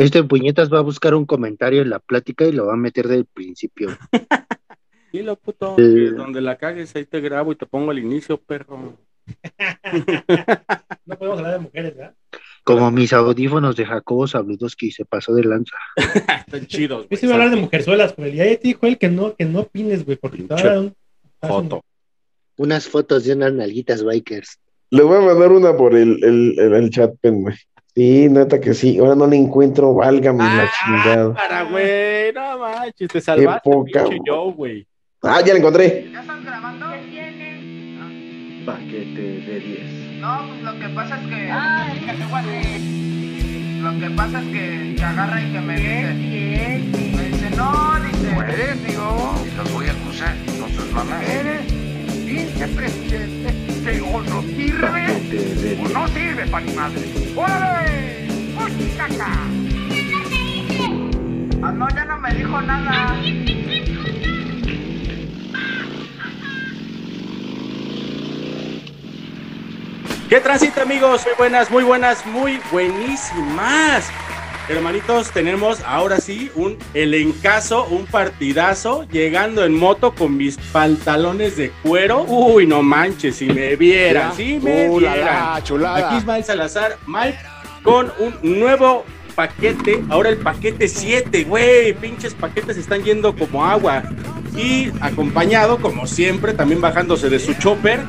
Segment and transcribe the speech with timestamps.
[0.00, 3.06] Este puñetas va a buscar un comentario en la plática y lo va a meter
[3.06, 3.90] del principio.
[5.12, 5.76] Dilo, puto.
[5.76, 8.96] que donde la cagues, ahí te grabo y te pongo al inicio, perro.
[11.04, 12.14] No podemos hablar de mujeres, ¿verdad?
[12.64, 15.76] Como mis audífonos de Jacobo Sabludowski se pasó de lanza.
[16.46, 17.02] Están chidos.
[17.02, 17.20] Yo güey.
[17.20, 18.36] sí voy a hablar de mujerzuelas, güey.
[18.36, 20.64] Y ahí te dijo él que no, que no opines, güey, porque te va a
[20.64, 20.94] dar un...
[21.42, 21.84] Foto.
[22.56, 24.58] Unas fotos de unas nalguitas bikers.
[24.90, 27.56] Le voy a mandar una por el, el, el, el chat, pen, güey.
[28.00, 28.96] Sí, neta que sí.
[28.98, 31.34] Ahora no le encuentro, válgame la Ah, chingada.
[31.34, 32.32] para, güey.
[32.32, 34.86] No manches, te salvaste, poca, Joe, güey.
[35.22, 36.08] Ah, ya la encontré.
[36.10, 36.86] ¿Ya estás grabando?
[38.64, 40.18] Paquete de 10.
[40.18, 41.48] No, pues lo que pasa es que.
[43.82, 47.14] Lo que pasa es que te agarra y que me dice.
[47.16, 48.32] Me dice, no, dice.
[48.34, 49.34] Pues, digo.
[49.44, 51.22] Y los voy a acusar con sus mamás.
[51.28, 51.79] Eres
[52.30, 53.52] pinche presidente
[53.82, 55.92] que o no sirve o 10.
[55.92, 57.02] no sirve para ni madre.
[57.34, 58.28] ¡Órale!
[58.54, 59.26] ¡Muchacha!
[61.62, 63.16] Ah, no, ya no me dijo nada.
[70.28, 71.24] ¿Qué transita, amigos?
[71.26, 74.08] Muy buenas, muy buenas, muy buenísimas.
[74.70, 81.72] Hermanitos, tenemos ahora sí un elencazo, un partidazo, llegando en moto con mis pantalones de
[81.82, 82.22] cuero.
[82.28, 85.54] Uy, no manches, si me vieran, si me Uh, la, vieran.
[85.54, 86.06] la, chulada.
[86.06, 87.36] Aquí Ismael Salazar, Mike,
[87.82, 89.04] con un nuevo
[89.34, 90.04] paquete.
[90.08, 91.92] Ahora el paquete 7, güey.
[91.94, 94.04] Pinches paquetes están yendo como agua.
[94.56, 98.00] Y acompañado, como siempre, también bajándose de su chopper,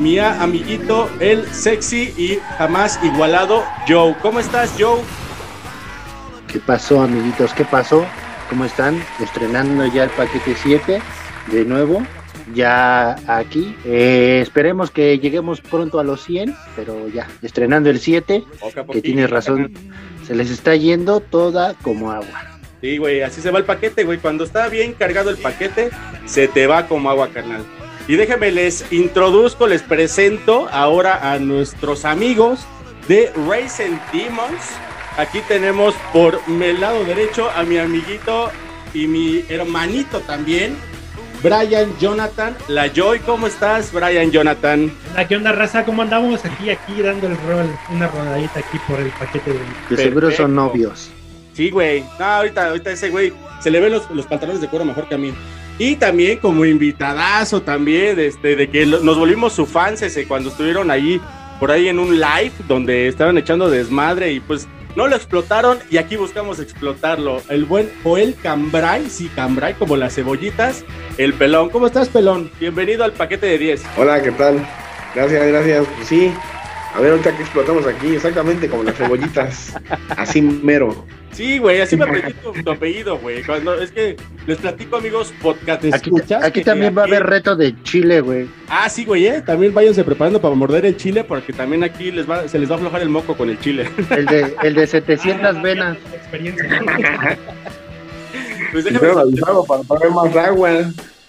[0.00, 4.16] mi amiguito, el sexy y jamás igualado Joe.
[4.22, 5.00] ¿Cómo estás, Joe?
[6.48, 7.52] ¿Qué pasó, amiguitos?
[7.54, 8.06] ¿Qué pasó?
[8.48, 9.02] ¿Cómo están?
[9.20, 11.00] Estrenando ya el paquete 7
[11.50, 12.02] de nuevo.
[12.54, 13.74] Ya aquí.
[13.84, 18.86] Eh, esperemos que lleguemos pronto a los 100, pero ya, estrenando el 7, Poco a
[18.86, 19.72] que tienes razón,
[20.24, 22.56] se les está yendo toda como agua.
[22.80, 24.18] Sí, güey, así se va el paquete, güey.
[24.18, 25.90] Cuando está bien cargado el paquete,
[26.26, 27.64] se te va como agua, carnal.
[28.06, 32.60] Y déjenme les introduzco, les presento ahora a nuestros amigos
[33.08, 34.62] de Racing Demons.
[35.16, 38.50] Aquí tenemos por el lado derecho a mi amiguito
[38.92, 40.76] y mi hermanito también,
[41.42, 42.54] Brian Jonathan.
[42.68, 44.92] La Joy, ¿cómo estás, Brian Jonathan?
[45.28, 45.84] ¿Qué onda, raza?
[45.86, 47.66] ¿Cómo andamos aquí, aquí, dando el rol?
[47.90, 49.58] Una rodadita aquí por el paquete de...
[49.88, 51.10] Que seguro son novios.
[51.54, 52.04] Sí, güey.
[52.18, 55.14] No, ahorita, ahorita ese güey se le ven los, los pantalones de cuero mejor que
[55.14, 55.32] a mí.
[55.78, 60.50] Y también como invitadazo también, este, de que lo- nos volvimos su fans ese cuando
[60.50, 61.20] estuvieron ahí,
[61.58, 64.66] por ahí en un live donde estaban echando desmadre y pues
[64.96, 67.42] no lo explotaron y aquí buscamos explotarlo.
[67.48, 70.84] El buen Joel Cambrai, sí, Cambrai, como las cebollitas,
[71.18, 71.68] el pelón.
[71.68, 72.50] ¿Cómo estás, pelón?
[72.58, 73.84] Bienvenido al paquete de 10.
[73.98, 74.66] Hola, ¿qué tal?
[75.14, 75.86] Gracias, gracias.
[75.96, 76.32] Pues sí.
[76.96, 79.74] A ver, ahorita que explotamos aquí, exactamente como las cebollitas.
[80.16, 81.04] Así mero.
[81.32, 83.42] Sí, güey, así me aprendí tu, tu apellido, güey.
[83.42, 85.84] Cuando es que les platico, amigos, podcast
[86.42, 88.48] Aquí, también va a haber reto de Chile, güey.
[88.70, 89.42] Ah, sí, güey, ¿eh?
[89.42, 92.76] También váyanse preparando para morder el chile, porque también aquí les va, se les va
[92.76, 93.86] a aflojar el moco con el chile.
[94.08, 95.98] El de, el de 700 venas.
[96.14, 96.66] Experiencia.
[98.72, 100.70] Pues Me déjame- avisado para más agua.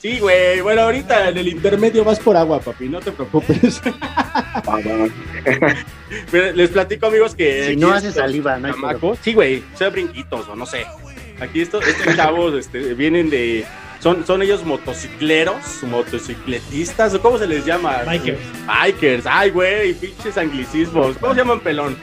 [0.08, 0.62] Sí, güey.
[0.62, 3.82] Bueno, ahorita en el intermedio vas por agua, papi, no te preocupes.
[6.32, 7.68] Pero les platico, amigos, que.
[7.68, 10.86] Si no hace estos saliva, no hay chamacos- Sí, güey, sea brinquitos o no sé.
[11.42, 13.66] Aquí estos, estos chavos este, vienen de.
[14.00, 18.04] Son, son ellos motocicleros, motocicletistas, o cómo se les llama?
[18.06, 18.40] Bikers.
[18.66, 21.18] Bikers, ay, güey, pinches anglicismos.
[21.18, 21.98] ¿Cómo se llaman pelón?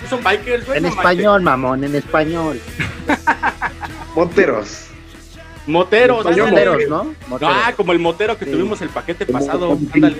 [0.00, 0.78] ¿Sí ¿Son bikers, güey?
[0.78, 2.58] En No español, mamón, en español.
[4.16, 4.86] Monteros.
[5.70, 6.50] Moteros, ándale.
[6.50, 7.14] Moteros, ¿no?
[7.28, 7.54] Moteros.
[7.56, 8.50] Ah, como el motero que Sí.
[8.50, 9.78] tuvimos el paquete pasado.
[9.94, 10.16] ándale.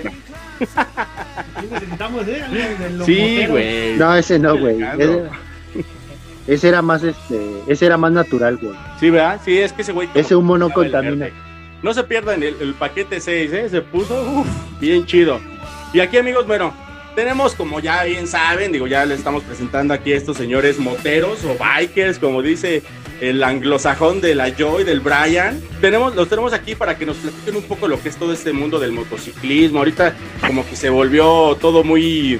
[0.59, 3.47] Sí necesitamos, ¿eh?
[3.49, 3.97] Güey.
[3.97, 4.77] No, ese no, güey.
[4.97, 5.23] Ese,
[6.47, 8.73] ese era más, este, ese era más natural, güey.
[8.99, 9.39] Sí, ¿verdad?
[9.43, 10.09] Sí, es que ese güey.
[10.13, 11.29] Ese humo no contamina.
[11.83, 13.69] No se pierdan el, el paquete 6, ¿eh?
[13.69, 14.47] Se puso uf,
[14.79, 15.39] bien chido.
[15.93, 16.73] Y aquí, amigos, bueno,
[17.15, 21.43] tenemos, como ya bien saben, digo, ya les estamos presentando aquí a estos señores moteros
[21.45, 22.83] o bikers, como dice
[23.19, 25.61] el anglosajón de la Joy, del Brian.
[25.79, 28.51] Tenemos, los tenemos aquí para que nos platiquen un poco lo que es todo este
[28.51, 29.79] mundo del motociclismo.
[29.79, 30.15] Ahorita,
[30.45, 32.39] como que se volvió todo muy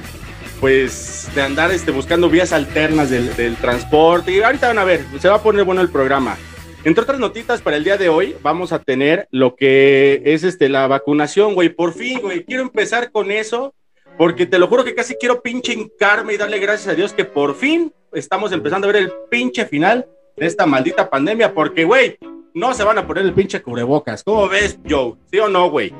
[0.60, 4.32] pues de andar este, buscando vías alternas del, del transporte.
[4.32, 6.36] Y ahorita van a ver, se va a poner bueno el programa.
[6.84, 10.68] Entre otras notitas para el día de hoy, vamos a tener lo que es este
[10.68, 11.68] la vacunación, güey.
[11.68, 12.44] Por fin, güey.
[12.44, 13.72] Quiero empezar con eso,
[14.18, 17.24] porque te lo juro que casi quiero pinche hincarme y darle gracias a Dios que
[17.24, 20.06] por fin estamos empezando a ver el pinche final
[20.36, 22.16] de esta maldita pandemia, porque, güey,
[22.54, 24.22] no se van a poner el pinche cubrebocas.
[24.24, 25.14] ¿Cómo ves, Joe?
[25.30, 25.92] ¿Sí o no, güey?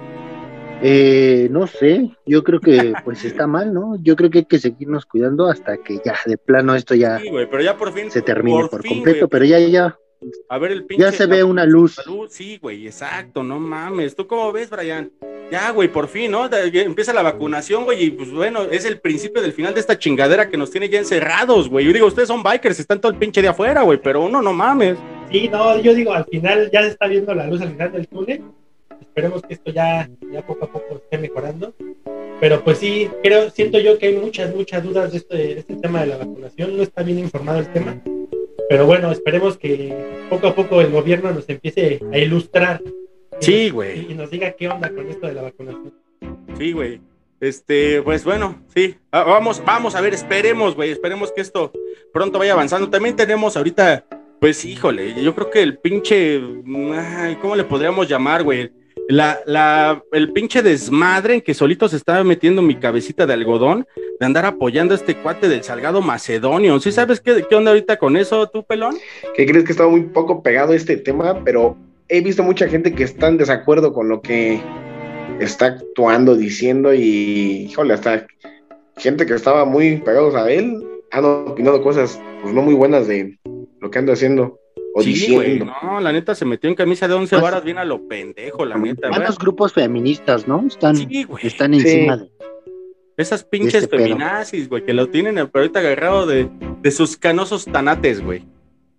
[0.84, 3.96] Eh, no sé, yo creo que pues está mal, ¿no?
[4.02, 7.30] Yo creo que hay que seguirnos cuidando hasta que ya de plano esto ya Sí,
[7.30, 8.10] pero ya por fin.
[8.10, 9.96] se termine por, fin, completo, pero ya, ya,
[10.48, 11.04] A ver el pinche.
[11.04, 12.00] ya se ve una luz.
[12.30, 14.16] Sí, güey, exacto, no mames.
[14.16, 15.12] ¿Tú cómo ves, Brian?
[15.52, 16.48] Ya, güey, por fin, ¿no?
[16.50, 20.48] Empieza la vacunación, güey, y pues bueno, es el principio del final de esta chingadera
[20.48, 21.84] que nos tiene ya encerrados, güey.
[21.84, 24.54] Yo digo, ustedes son bikers, están todo el pinche de afuera, güey, pero uno no
[24.54, 24.96] mames.
[25.30, 28.08] Sí, no, yo digo, al final ya se está viendo la luz al final del
[28.08, 28.42] túnel.
[28.98, 31.74] Esperemos que esto ya, ya poco a poco esté mejorando.
[32.40, 35.76] Pero pues sí, creo, siento yo que hay muchas, muchas dudas de este, de este
[35.76, 36.78] tema de la vacunación.
[36.78, 38.00] No está bien informado el tema.
[38.70, 42.80] Pero bueno, esperemos que poco a poco el gobierno nos empiece a ilustrar.
[43.42, 44.10] Sí, güey.
[44.10, 45.92] Y nos diga qué onda con esto de la vacunación.
[46.56, 47.00] Sí, güey.
[47.40, 48.96] Este, pues bueno, sí.
[49.10, 50.90] Ah, Vamos, vamos a ver, esperemos, güey.
[50.90, 51.72] Esperemos que esto
[52.12, 52.88] pronto vaya avanzando.
[52.88, 54.04] También tenemos ahorita,
[54.40, 56.40] pues híjole, yo creo que el pinche.
[56.94, 58.70] ay, ¿Cómo le podríamos llamar, güey?
[59.08, 63.84] La, la, el pinche desmadre en que solito se estaba metiendo mi cabecita de algodón
[64.20, 66.78] de andar apoyando a este cuate del Salgado Macedonio.
[66.78, 68.96] ¿Sí sabes qué, qué onda ahorita con eso, tú, pelón?
[69.34, 71.76] que crees que estaba muy poco pegado este tema, pero
[72.14, 74.60] he visto mucha gente que está en desacuerdo con lo que
[75.40, 78.26] está actuando, diciendo y, híjole, hasta
[78.96, 83.38] gente que estaba muy pegados a él han opinado cosas pues no muy buenas de
[83.80, 84.58] lo que anda haciendo
[84.94, 85.52] o Sí, güey.
[85.52, 85.72] diciendo.
[85.82, 88.64] No, la neta se metió en camisa de once Pues- varas bien a lo pendejo,
[88.66, 89.08] la neta.
[89.08, 89.18] güey.
[89.20, 90.64] Varios grupos feministas, ¿no?
[90.66, 91.46] Están, Sí, güey.
[91.46, 92.30] están encima de.
[93.16, 96.48] Esas pinches Este feminazis, güey, que lo tienen pero ahorita agarrado de,
[96.82, 98.44] de sus canosos tanates, güey.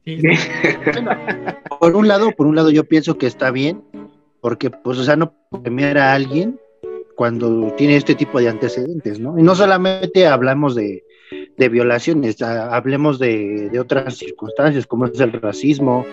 [0.06, 0.22] Sí,
[1.80, 3.84] Por un lado, por un lado yo pienso que está bien,
[4.42, 5.34] porque pues, o sea, no
[5.64, 6.60] premiar a alguien
[7.16, 9.38] cuando tiene este tipo de antecedentes, ¿no?
[9.38, 11.04] Y no solamente hablamos de,
[11.58, 16.06] de violaciones, hablemos de, de otras circunstancias, como es el racismo,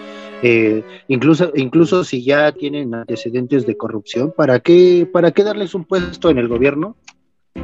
[0.42, 5.84] eh, incluso, incluso si ya tienen antecedentes de corrupción, ¿para qué, ¿para qué darles un
[5.84, 6.96] puesto en el gobierno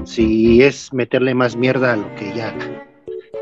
[0.05, 2.55] si es meterle más mierda a lo que ya,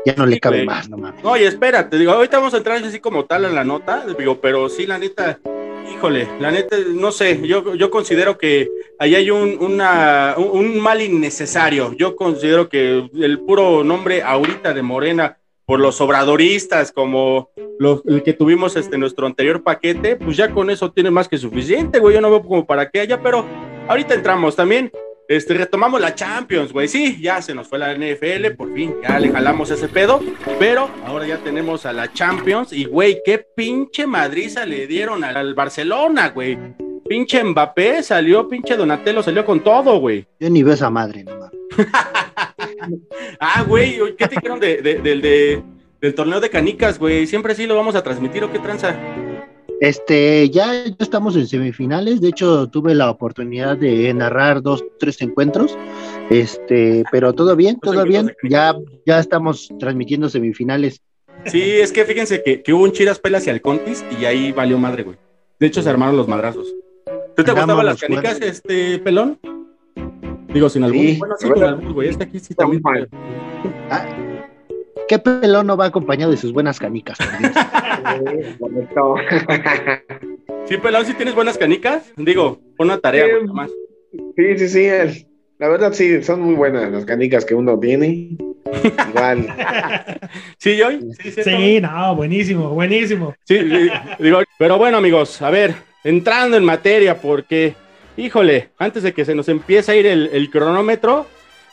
[0.05, 0.67] ya no le Sí, cabe güey.
[0.67, 1.23] más, no mames?
[1.23, 4.69] Oye, espérate, digo, ahorita vamos a entrar así como tal en la nota, digo, pero
[4.69, 5.39] sí, la neta,
[5.91, 8.69] híjole, la neta, no sé, yo, yo considero que
[8.99, 11.93] ahí hay un, una, un, mal innecesario.
[11.93, 17.49] Yo considero que el puro nombre ahorita de Morena por los obradoristas, como
[17.79, 21.37] lo, el que tuvimos este nuestro anterior paquete, pues ya con eso tiene más que
[21.39, 22.13] suficiente, güey.
[22.13, 23.43] Yo no veo como para qué haya, pero
[23.87, 24.91] ahorita entramos también.
[25.27, 26.87] Este, retomamos la Champions, güey.
[26.87, 30.19] Sí, ya se nos fue la NFL, por fin, ya le jalamos ese pedo.
[30.59, 35.35] Pero ahora ya tenemos a la Champions y, güey, qué pinche madriza le dieron al,
[35.37, 36.57] al Barcelona, güey.
[37.07, 40.25] Pinche Mbappé salió, pinche Donatello salió con todo, güey.
[40.39, 41.51] Yo ni veo esa madre, no mames.
[43.39, 45.63] Ah, güey, ¿qué te dijeron de, de-
[46.01, 47.25] del torneo de canicas, güey?
[47.25, 48.95] Siempre sí lo vamos a transmitir, ¿o qué tranza?
[49.81, 52.21] Este, ya, ya estamos en semifinales.
[52.21, 55.77] De hecho, tuve la oportunidad de narrar dos, tres encuentros.
[56.29, 58.33] Este, pero todo bien, todo bien.
[58.49, 58.75] Ya,
[59.05, 61.01] ya estamos transmitiendo semifinales.
[61.45, 64.51] Sí, es que fíjense que, que hubo un chiras pelas y al contis y ahí
[64.51, 65.17] valió madre, güey.
[65.59, 66.73] De hecho, se armaron los madrazos.
[67.35, 69.39] ¿Tú te gustaban las canicas, este, pelón?
[70.53, 71.01] Digo, sin albur.
[71.01, 72.09] Sí, bueno, sí, con albur, güey.
[72.09, 72.81] Es que aquí sí Está también.
[72.81, 73.09] muy mal.
[73.89, 74.05] Ah,
[75.07, 77.17] ¿Qué pelón no va acompañado de sus buenas canicas?
[80.67, 82.11] Sí, pelón, si tienes buenas canicas.
[82.17, 83.45] Digo, una tarea, Sí.
[83.45, 83.69] nomás.
[84.35, 85.27] Sí, sí, sí.
[85.59, 88.35] La verdad, sí, son muy buenas las canicas que uno tiene.
[89.09, 89.47] Igual.
[90.57, 90.89] Sí, yo.
[90.91, 91.43] Sí, ¿cierto?
[91.51, 93.35] sí, no, buenísimo, buenísimo.
[93.43, 97.75] Sí, sí, digo, pero bueno, amigos, a ver, entrando en materia, porque,
[98.17, 101.27] híjole, antes de que se nos empiece a ir el, el cronómetro,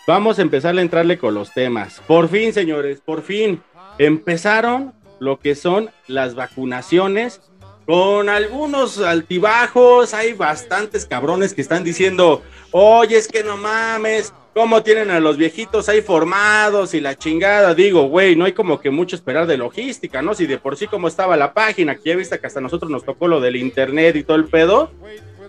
[0.06, 2.00] vamos a empezar a entrarle con los temas.
[2.06, 3.62] Por fin, señores, por fin
[3.98, 7.40] empezaron lo que son las vacunaciones.
[7.86, 14.82] Con algunos altibajos, hay bastantes cabrones que están diciendo, oye, es que no mames, ¿cómo
[14.84, 17.74] tienen a los viejitos ahí formados y la chingada?
[17.74, 20.34] Digo, güey, no hay como que mucho esperar de logística, ¿no?
[20.34, 23.04] Si de por sí como estaba la página, que ya viste que hasta nosotros nos
[23.04, 24.92] tocó lo del internet y todo el pedo,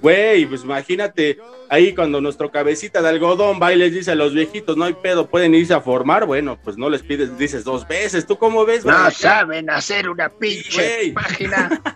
[0.04, 4.34] güey, pues imagínate ahí cuando nuestro cabecita de algodón va y les dice a los
[4.34, 7.88] viejitos, no hay pedo, pueden irse a formar, bueno, pues no les pides, dices dos
[7.88, 8.86] veces, ¿tú cómo ves?
[8.86, 11.12] No saben hacer una pinche güey.
[11.14, 11.82] página.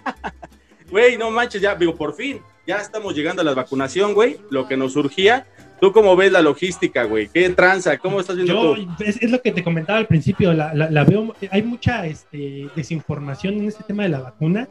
[0.90, 4.70] Güey, no manches, ya, digo, por fin, ya estamos llegando a la vacunación, güey, lo
[4.70, 5.46] que nos surgía.
[5.82, 7.28] ¿Tú cómo ves la logística, güey?
[7.28, 7.98] ¿Qué tranza?
[7.98, 9.04] ¿Cómo estás viendo Yo, tú?
[9.04, 12.70] es, es lo que te comentaba al principio, la, la- la veo, hay mucha este,
[12.74, 14.70] desinformación en este tema de la vacuna.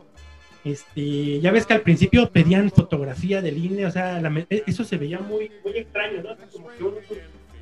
[0.67, 4.83] Este, ya ves que al principio pedían fotografía del INE, o sea, la me- eso
[4.83, 6.31] se veía muy, muy extraño, ¿no?
[6.53, 6.85] Como que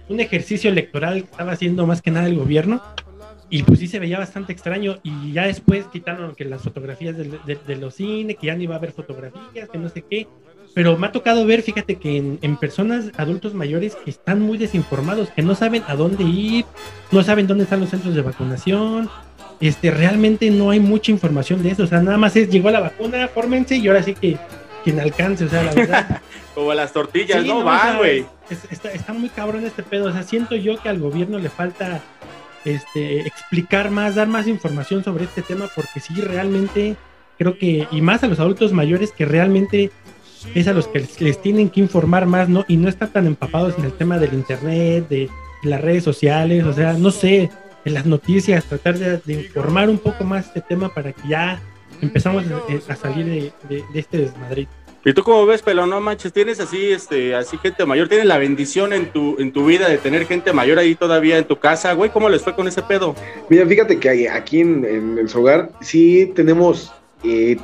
[0.08, 2.82] un, ejercicio electoral que estaba haciendo más que nada el gobierno.
[3.50, 5.00] Y pues sí se veía bastante extraño.
[5.02, 8.78] Y ya después quitaron que las fotografías de los INE, que ya no iba a
[8.78, 10.26] haber fotografías, que no sé qué.
[10.74, 14.56] pero me ha tocado ver, fíjate que en, en personas, adultos mayores que están muy
[14.58, 16.64] desinformados, que no saben a dónde ir,
[17.12, 19.08] no saben dónde están los centros de vacunación,
[19.60, 22.80] este, realmente no hay mucha información de eso, o sea, nada más es, llegó la
[22.80, 24.36] vacuna, fórmense y ahora sí que
[24.84, 26.20] quien alcance, o sea, la verdad.
[26.54, 28.24] Como las tortillas, Sí, no, no, o van, sea, güey.
[28.50, 30.06] es- está, está muy cabrón este pedo.
[30.06, 32.00] O sea, siento yo que al gobierno le falta
[32.64, 36.96] este, explicar más, dar más información sobre este tema, porque sí, realmente
[37.38, 39.90] creo que, y más a los adultos mayores, que realmente
[40.54, 42.64] es a los que les, les tienen que informar más, ¿no?
[42.68, 45.28] Y no están tan empapados en el tema del internet, de
[45.62, 47.50] las redes sociales, o sea, no sé,
[47.84, 51.60] en las noticias, tratar de, de informar un poco más este tema para que ya
[52.00, 52.44] empezamos
[52.88, 54.70] a, a salir de, de- de este desmadrito.
[55.06, 56.32] ¿Y tú cómo ves, pero no manches?
[56.32, 58.08] ¿Tienes así, este, así gente mayor?
[58.08, 61.44] ¿Tienes la bendición en tu, en tu vida de tener gente mayor ahí todavía en
[61.44, 62.08] tu casa, güey?
[62.08, 63.14] ¿Cómo les fue con ese pedo?
[63.50, 66.90] Mira, fíjate que hay- aquí en, en el hogar sí tenemos
[67.22, 67.58] eh,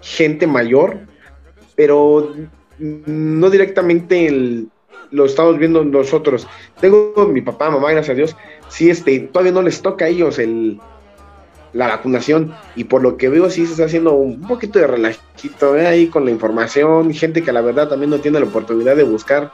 [0.00, 0.98] gente mayor,
[1.76, 2.34] pero
[2.78, 4.68] no directamente el-
[5.10, 6.46] lo estamos viendo nosotros.
[6.80, 8.36] Tengo mi papá, mamá, gracias a Dios,
[8.68, 10.80] sí, este, todavía no les toca a ellos el,
[11.72, 15.76] la vacunación y por lo que veo sí se está haciendo un poquito de relajito
[15.76, 15.86] ¿eh?
[15.86, 19.52] ahí con la información, gente que la verdad también no tiene la oportunidad de buscar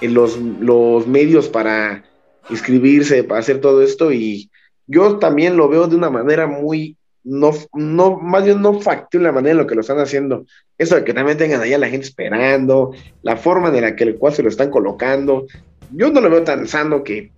[0.00, 2.04] en los, los medios para
[2.48, 4.50] inscribirse, para hacer todo esto y
[4.86, 9.32] yo también lo veo de una manera muy, no, no, más bien no factible la
[9.32, 10.46] manera en la que lo están haciendo.
[10.78, 12.90] Eso de que también tengan allá la gente esperando,
[13.22, 15.46] la forma en la que el cual se lo están colocando.
[15.92, 17.30] Yo no lo veo tan sano que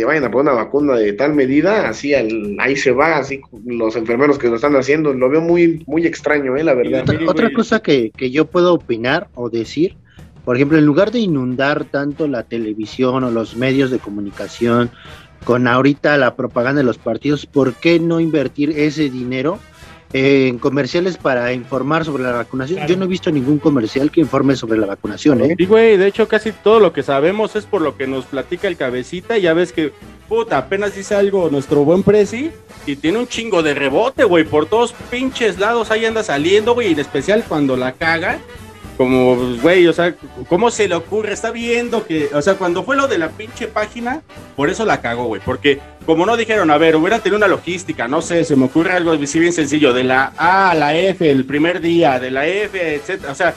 [0.00, 3.42] te vayan a poner una vacuna de tal medida, así al- ahí se va, así
[3.66, 5.12] los enfermeros que lo están haciendo.
[5.12, 7.02] Lo veo muy, muy extraño, eh, la verdad.
[7.02, 9.96] Otra, otra cosa que, que yo puedo opinar o decir,
[10.46, 14.90] por ejemplo, en lugar de inundar tanto la televisión o los medios de comunicación
[15.44, 19.58] con ahorita la propaganda de los partidos, ¿por qué no invertir ese dinero
[20.12, 22.78] en comerciales para informar sobre la vacunación?
[22.78, 22.92] Claro.
[22.92, 25.54] Yo no he visto ningún comercial que informe sobre la vacunación, ¿eh?
[25.56, 28.68] Sí, güey, de hecho casi todo lo que sabemos es por lo que nos platica
[28.68, 29.38] el cabecita.
[29.38, 29.92] Ya ves que,
[30.28, 32.50] puta, apenas dice algo nuestro buen Prezi
[32.86, 34.44] y tiene un chingo de rebote, güey.
[34.44, 38.40] Por todos pinches lados ahí anda saliendo, güey, en especial cuando la caga.
[39.00, 40.14] Como, güey, o sea,
[40.46, 41.32] ¿cómo se le ocurre?
[41.32, 44.20] Está viendo que, o sea, cuando fue lo de la pinche página,
[44.56, 45.40] por eso la cagó, güey.
[45.42, 48.92] Porque, como no dijeron, a ver, hubieran tenido una logística, no sé, se me ocurre
[48.92, 52.46] algo así bien sencillo, de la A a la F el primer día, de la
[52.46, 53.32] F, etcétera.
[53.32, 53.54] O sea,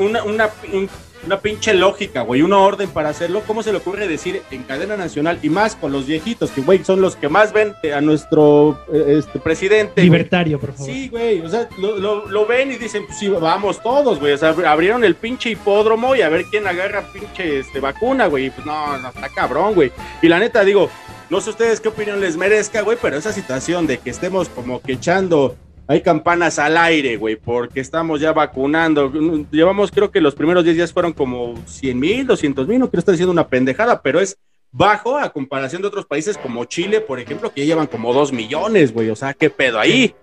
[0.00, 0.90] una, una, un-
[1.26, 3.42] una pinche lógica, güey, una orden para hacerlo.
[3.46, 6.84] ¿Cómo se le ocurre decir en cadena nacional y más con los viejitos, que, güey,
[6.84, 9.92] son los que más ven a nuestro eh, este, presidente?
[9.94, 10.04] güey?
[10.06, 10.86] Libertario, por favor.
[10.92, 14.32] Sí, güey, o sea, lo, lo- lo ven y dicen, pues sí, vamos todos, güey,
[14.32, 18.46] o sea, abrieron el pinche hipódromo y a ver quién agarra pinche este, vacuna, güey,
[18.46, 19.92] y pues no, no, está cabrón, güey.
[20.22, 20.90] Y la neta, digo,
[21.30, 24.82] no sé ustedes qué opinión les merezca, güey, pero esa situación de que estemos como
[24.82, 25.56] que echando,
[25.92, 29.12] hay campanas al aire, güey, porque estamos ya vacunando,
[29.50, 33.00] llevamos, creo que los primeros 10 días fueron como 100 mil, 200 mil, no quiero
[33.00, 34.36] estar diciendo una pendejada, pero es
[34.70, 38.32] bajo a comparación de otros países como Chile, por ejemplo, que ya llevan como 2
[38.32, 40.14] millones, güey, o sea, qué pedo ahí.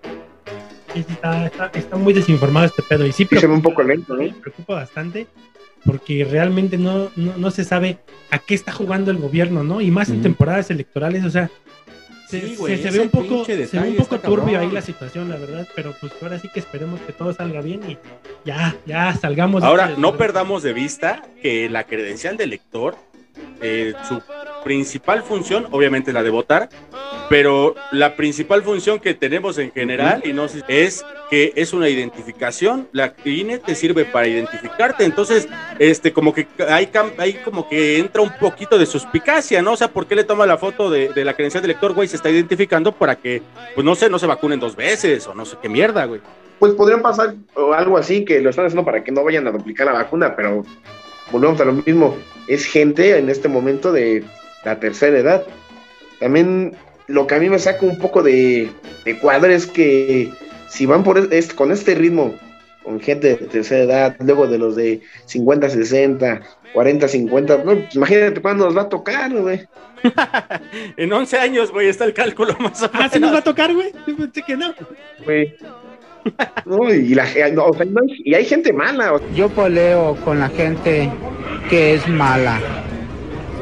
[0.92, 3.06] Sí, sí, está, está- está muy desinformado este pedo.
[3.06, 4.36] Y sí Sí se ve un preocupa, poco lento, me ¿no?
[4.40, 5.28] preocupa bastante
[5.84, 7.98] porque realmente no, no, no se sabe
[8.30, 9.80] a qué está jugando el gobierno, ¿no?
[9.80, 11.52] Y más en temporadas electorales, o sea, se,
[12.30, 14.60] Sí, se- güey, se ese ve un poco, se ve un poco turbio cabrón.
[14.60, 17.80] ahí la situación, la verdad, pero pues ahora sí que esperemos que todo salga bien
[17.88, 17.98] y
[18.44, 19.62] ya, ya salgamos.
[19.62, 22.96] de Ahora, no perdamos de vista que la credencial del lector,
[23.60, 24.22] eh, su
[24.64, 26.68] principal función, obviamente la de votar,
[27.28, 32.88] pero la principal función que tenemos en general y no es que es una identificación.
[32.92, 35.04] La INE te sirve para identificarte.
[35.04, 36.88] Entonces, este, como que hay,
[37.44, 39.72] como que entra un poquito de suspicacia, ¿no?
[39.72, 42.08] O sea, ¿por qué le toma la foto de, de la credencial del lector, güey?
[42.08, 43.42] Se está identificando para que,
[43.74, 46.20] pues no sé, no se vacunen dos veces o no sé qué mierda, güey.
[46.58, 49.50] Pues podrían pasar o algo así, que lo están haciendo para que no vayan a
[49.50, 50.64] duplicar la vacuna, pero
[51.30, 52.16] volvemos a lo mismo.
[52.48, 54.24] Es gente en este momento de
[54.64, 55.44] la tercera edad.
[56.18, 56.74] También
[57.06, 58.70] lo que a mí me saca un poco de,
[59.04, 60.30] de cuadro es que
[60.68, 62.34] si van por este, con este ritmo,
[62.82, 66.40] con gente de tercera edad, luego de los de 50, 60,
[66.72, 69.66] 40, 50, no, pues imagínate cuándo nos va a tocar, güey.
[70.96, 73.40] En 11 años, güey, está el cálculo más o Ah, ¿sí nos va menos.
[73.40, 73.92] a tocar, güey?
[74.06, 74.74] Yo pensé que no.
[75.24, 75.54] güey.
[76.66, 79.48] No, y, la, no, o sea, no hay- y hay gente mala, o sea, Yo
[79.48, 81.10] peleo con la gente
[81.68, 82.60] que es mala,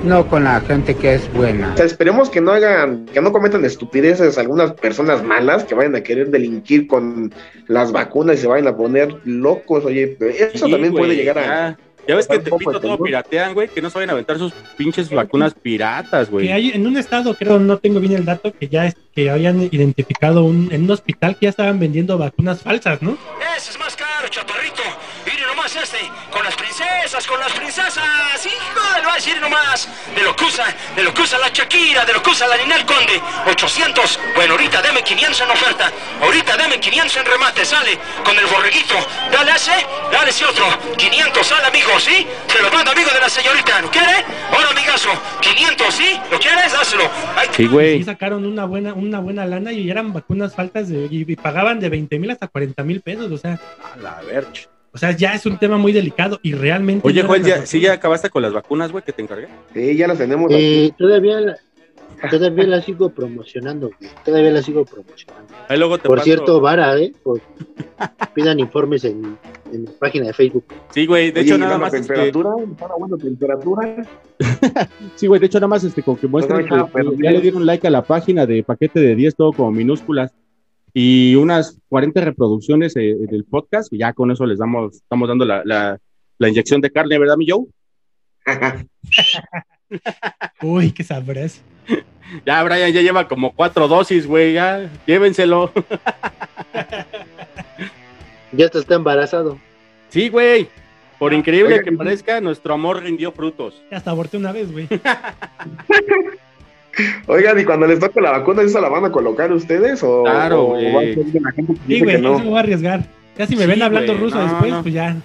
[0.02, 1.72] no con la gente que es buena.
[1.72, 5.96] O sea, esperemos que no hagan, que no cometan estupideces algunas personas malas que vayan
[5.96, 7.32] a querer delinquir con
[7.66, 9.84] las vacunas y se vayan a poner locos.
[9.84, 11.78] Oye, eso Sí, también puede llegar a.
[12.08, 15.52] Ya, ves que te pito todo piratean, güey, que no a aventar sus pinches vacunas
[15.52, 16.46] piratas, güey.
[16.46, 19.28] Que hay en un estado, creo, no tengo bien el dato, que ya es, que
[19.28, 23.18] habían identificado un, en un hospital que ya estaban vendiendo vacunas falsas, ¿no?
[23.54, 24.82] Ese es más caro, chaparrito.
[27.26, 29.88] Las princesas, hijo de lo va a decir nomás.
[30.14, 32.56] De lo que usa, de lo que usa la Shakira, de lo que usa la
[32.56, 33.20] Ninel Conde.
[33.50, 35.92] 800, bueno, ahorita deme 500 en oferta.
[36.22, 38.94] Ahorita deme 500 en remate, sale con el borreguito.
[39.32, 40.66] Dale ese, dale ese otro.
[40.96, 42.24] 500, sale amigo, ¿sí?
[42.46, 44.24] Se lo mando amigo de la señorita, ¿lo quiere?
[44.52, 45.10] Ahora amigazo,
[45.40, 46.20] 500, ¿sí?
[46.30, 46.72] ¿Lo quieres?
[46.72, 47.10] Dáselo.
[47.36, 47.98] Ahí Sí, güey.
[47.98, 51.80] Sí sacaron una buena, una buena lana y eran vacunas faltas de, y, y pagaban
[51.80, 53.58] de 20 mil hasta 40 mil pesos, o sea,
[53.92, 54.68] A la verge.
[54.92, 57.06] O sea, ya es un tema muy delicado y realmente.
[57.06, 59.48] Oye, Juan, ¿ya, ¿sí ya acabaste con las vacunas, güey, que te encargué?
[59.74, 60.50] Sí, ya las tenemos.
[60.54, 61.56] Eh, todavía, la-
[62.30, 64.10] todavía la sigo promocionando, güey.
[64.24, 65.54] Todavía la sigo promocionando.
[65.68, 67.12] Ahí luego te Por paso- cierto, Vara, ¿eh?
[67.22, 67.40] Por-
[68.34, 69.36] pidan informes en,
[69.72, 70.64] en la página de Facebook.
[70.90, 71.92] Sí, güey, de Oye, hecho ¿y nada más.
[71.94, 74.06] este, temperatura, ¿está la buena temperatura?
[75.16, 77.66] Sí, güey, de hecho, nada más este, con que muestren No, no, ya le dieron
[77.66, 80.32] like a la página de paquete de 10, todo como minúsculas,
[80.92, 85.44] y unas 40 reproducciones eh, del podcast, y ya con eso les damos, estamos dando
[85.44, 85.98] la, la,
[86.38, 87.66] la inyección de carne, ¿verdad, mi Joe?
[90.62, 91.60] Uy, qué sabroso.
[92.44, 95.72] Ya, Brian ya lleva como cuatro dosis, güey, ya, llévenselo.
[98.52, 99.58] Ya hasta está embarazado.
[100.08, 100.68] Sí, güey.
[101.18, 103.82] Por increíble que parezca, nuestro amor rindió frutos.
[103.90, 104.88] Ya hasta aborté una vez, güey.
[107.26, 110.02] Oigan, y cuando les toque la vacuna, ¿esa la van a colocar ustedes?
[110.02, 110.92] O, Claro, o güey.
[110.92, 112.60] va a ser de la gente que Sí, güey, que no se me voy a
[112.60, 113.04] arriesgar.
[113.36, 114.82] Ya si me Sí, ven hablando güey, ruso no, después, no.
[114.82, 115.16] pues ya.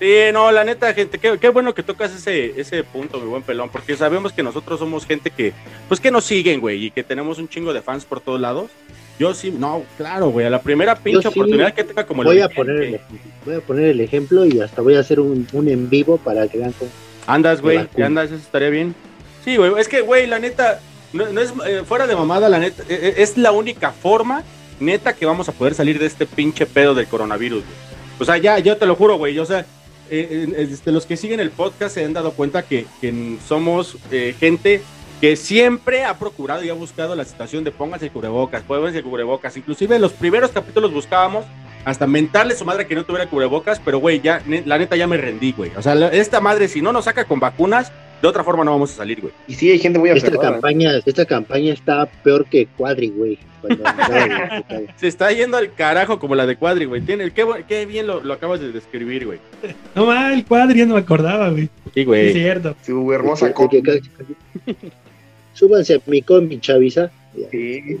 [0.00, 3.42] Sí, no, la neta, gente, qué, qué bueno que tocas ese, ese punto, mi buen
[3.42, 5.52] pelón, porque sabemos que nosotros somos gente que,
[5.88, 8.70] pues que nos siguen, güey, y que tenemos un chingo de fans por todos lados.
[9.18, 12.36] Yo sí, no, claro, güey, a la primera pinche sí oportunidad que tenga como Voy
[12.40, 13.18] la a poner el ejemplo.
[13.46, 16.48] Voy a poner el ejemplo y hasta voy a hacer un, un en vivo para
[16.48, 16.90] que vean cómo.
[17.26, 18.94] Andas, güey, andas, eso estaría bien.
[19.44, 20.80] Sí, güey, es que, güey, la neta,
[21.14, 24.42] no, es eh, fuera de mamada, la neta, eh, eh, es la única forma,
[24.80, 27.76] neta, que vamos a poder salir de este pinche pedo del coronavirus, güey.
[28.18, 29.64] O sea, ya, yo te lo juro, güey, o sea,
[30.10, 33.96] eh, este, los que siguen el podcast se han dado cuenta que, que somos
[34.38, 34.82] gente
[35.20, 39.56] que siempre ha procurado y ha buscado la situación de pónganse cubrebocas, pónganse cubrebocas.
[39.56, 41.44] Inclusive en los primeros capítulos buscábamos
[41.84, 45.06] hasta mentarle a su madre que no tuviera cubrebocas, pero güey, ya, la neta ya
[45.06, 45.72] me rendí, güey.
[45.76, 48.92] O sea, esta madre si no nos saca con vacunas, de otra forma no vamos
[48.92, 49.32] a salir, güey.
[49.48, 50.52] Y sí, hay gente muy Esta aferrada.
[50.52, 53.38] campaña, esta campaña está peor que Cuadri, güey.
[54.96, 57.00] Se está yendo al carajo como la de Cuadri, güey.
[57.02, 59.38] Tiene, qué, bien lo, lo acabas de describir, güey.
[59.94, 61.64] No mal, el cuadri ya no me acordaba, güey.
[61.64, 62.32] Sí, Sí, Es güey.
[62.32, 62.76] cierto.
[62.84, 64.00] Su hermosa que-
[65.52, 67.10] Súbanse a mi combi, chaviza.
[67.50, 67.98] Sí.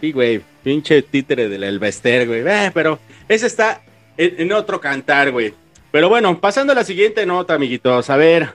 [0.00, 0.40] Sí, güey.
[0.62, 2.42] Pinche títere del Elvester, güey.
[2.46, 3.82] Eh, pero ese está
[4.16, 5.54] en, en otro cantar, güey.
[5.90, 8.08] Pero bueno, pasando a la siguiente nota, amiguitos.
[8.10, 8.54] A ver,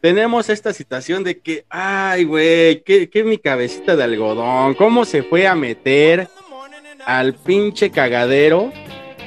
[0.00, 5.22] tenemos esta situación de que, ay, güey, que, que mi cabecita de algodón, cómo se
[5.22, 6.28] fue a meter
[7.04, 8.72] al pinche cagadero.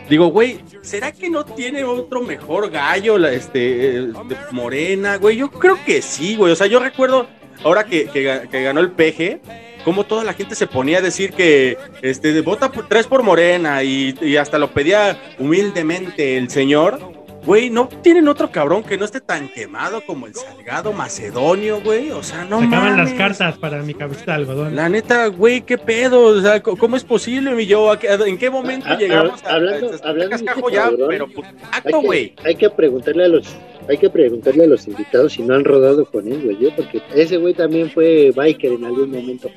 [0.09, 4.07] Digo, güey, ¿será que no tiene otro mejor gallo, este, eh,
[4.51, 5.37] Morena, güey?
[5.37, 6.51] Yo creo que sí, güey.
[6.51, 7.27] O sea, yo recuerdo,
[7.63, 9.39] ahora que, que ga- que ganó el PG,
[9.85, 14.15] cómo toda la gente se ponía a decir que este, vota tres por Morena y,
[14.21, 16.99] y hasta lo pedía humildemente el señor.
[17.45, 22.09] Güey, ¿no tienen otro cabrón que no esté tan quemado como el Salgado Macedonio, güey?
[22.11, 23.13] O sea, no Sacaban las mames.
[23.15, 24.75] cartas para mi cabecita de algodón.
[24.77, 27.91] La neta, güey, qué pedo, o sea, ¿cómo es posible, mi yo?
[27.91, 30.29] ¿A qué- a- ¿En qué momento Ah, ah, llegamos a, hablando- a- a- hablando de
[30.45, 30.83] cascajo ese ya?
[30.83, 32.33] cabrón, Pero pues, Hay acto, que, güey.
[32.45, 33.55] hay que preguntarle a los
[33.89, 36.73] hay que preguntarle a los invitados si no han rodado con él, güey, ¿eh?
[36.77, 39.49] porque ese güey también fue biker en algún momento.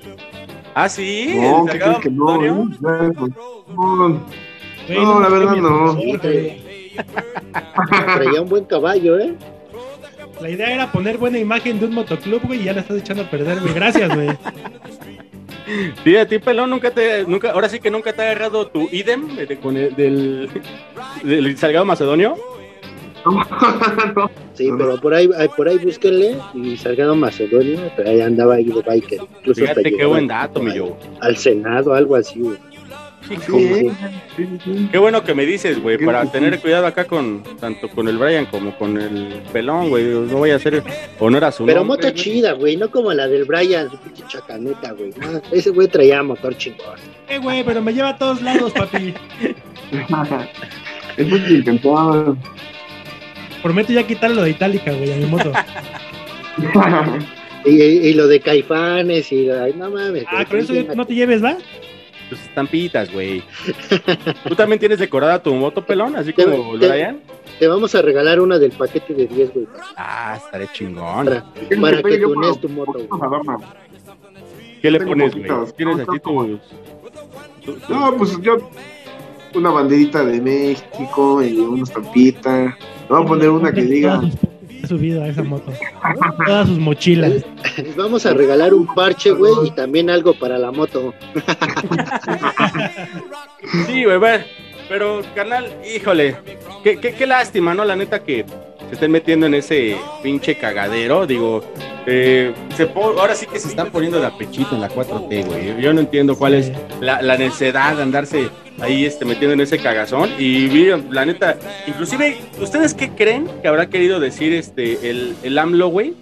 [0.74, 2.24] Ah, sí, No, el ¿qué Salgado crees que no?
[2.24, 2.68] Macedonio.
[4.88, 4.94] eh?
[4.94, 5.96] No, no, la verdad no.
[5.96, 6.62] Sí.
[8.16, 9.34] Traía un buen caballo, ¿eh?
[10.40, 13.22] La idea era poner buena imagen de un motoclub, güey, y ya la estás echando
[13.22, 13.72] a perder, güey.
[13.74, 14.28] Gracias, güey.
[16.04, 18.88] Sí, a ti, pelón, nunca te, nunca, ahora sí que nunca te ha agarrado tu
[18.92, 20.48] idem de- con el, del,
[21.24, 22.36] del Salgado Macedonio.
[24.54, 28.80] Sí, pero por ahí, por ahí búsquenle y Salgado Macedonio, pero ahí andaba ahí de
[28.80, 29.20] biker.
[29.40, 30.96] Incluso hasta Fíjate qué buen dato, mi yo.
[31.20, 32.56] Al Senado, algo así, güey.
[33.28, 33.36] Sí,
[34.64, 34.88] sí.
[34.92, 38.46] Qué bueno que me dices, güey, para tener cuidado acá con, tanto con el Brian
[38.46, 40.04] como con el pelón, güey.
[40.04, 40.82] No voy a hacer
[41.18, 42.14] honor a su Pero nombre, moto güey.
[42.14, 45.10] chida, güey, no como la del Brian, su pinche chacaneta, güey.
[45.20, 46.98] No, ese güey traía motor chingón.
[47.28, 49.14] Eh, güey, pero me lleva a todos lados, papi.
[51.16, 52.36] Es muy intentado.
[53.62, 55.52] Prometo ya quitarle lo de Itálica, güey, a mi moto.
[57.64, 60.24] Y, y lo de Caifanes y ay, no mames.
[60.28, 61.56] Ah, con eso no te lleves, ¿va?
[62.28, 63.42] Tus estampitas, güey.
[64.48, 66.16] ¿Tú también tienes decorada tu moto, pelón?
[66.16, 67.20] Así Te- como te- Brian.
[67.58, 69.66] Te vamos a regalar una del paquete de 10, güey.
[69.96, 71.26] Ah, estaré chingón.
[71.26, 71.44] Para,
[72.02, 73.58] para que tunes tu moto, güey.
[74.82, 75.48] ¿Qué le pones, güey?
[75.76, 76.60] ¿Tienes no, tus...
[77.64, 78.56] tus- No, pues yo
[79.54, 82.76] una banderita de México y una estampita.
[83.08, 84.20] Vamos a poner una que diga
[84.86, 85.72] subido a esa moto.
[86.46, 87.44] Todas sus mochilas.
[87.76, 91.14] Les vamos a regalar un parche, güey, y también algo para la moto.
[93.86, 94.18] Sí, güey,
[94.88, 96.36] pero carnal, híjole,
[96.82, 97.84] qué, qué, lástima, ¿no?
[97.84, 98.44] La neta que
[98.88, 101.62] se estén metiendo en ese pinche cagadero, digo,
[102.06, 105.80] eh, se ahora sí que se están poniendo de apechito en la 4T, güey.
[105.80, 109.78] Yo no entiendo cuál es la, la necesidad de andarse ahí este, metiendo en ese
[109.78, 110.30] cagazón.
[110.38, 115.58] Y miren, la neta, inclusive, ¿ustedes qué creen que habrá querido decir este el, el
[115.58, 116.14] AMLO, güey?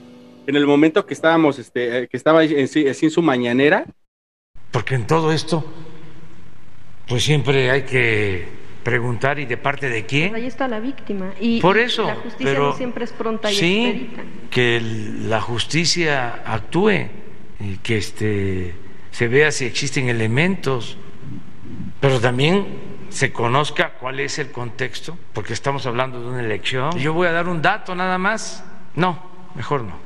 [0.46, 3.86] En el momento que estábamos, este, eh, que estaba en, así en su mañanera,
[4.70, 5.64] Porque en todo esto,
[7.06, 8.48] pues siempre hay que
[8.82, 10.34] preguntar y de parte de quién.
[10.34, 11.32] Ahí está la víctima.
[11.40, 14.22] Y Por eso, la justicia pero no siempre es pronta y sí, expedita.
[14.50, 14.80] que
[15.26, 17.08] la justicia actúe
[17.60, 18.74] y que este
[19.10, 20.96] se vea si existen elementos,
[22.00, 22.66] pero también
[23.08, 26.98] se conozca cuál es el contexto, porque estamos hablando de una elección.
[26.98, 28.64] Yo voy a dar un dato nada más.
[28.96, 29.22] No,
[29.54, 29.96] mejor no.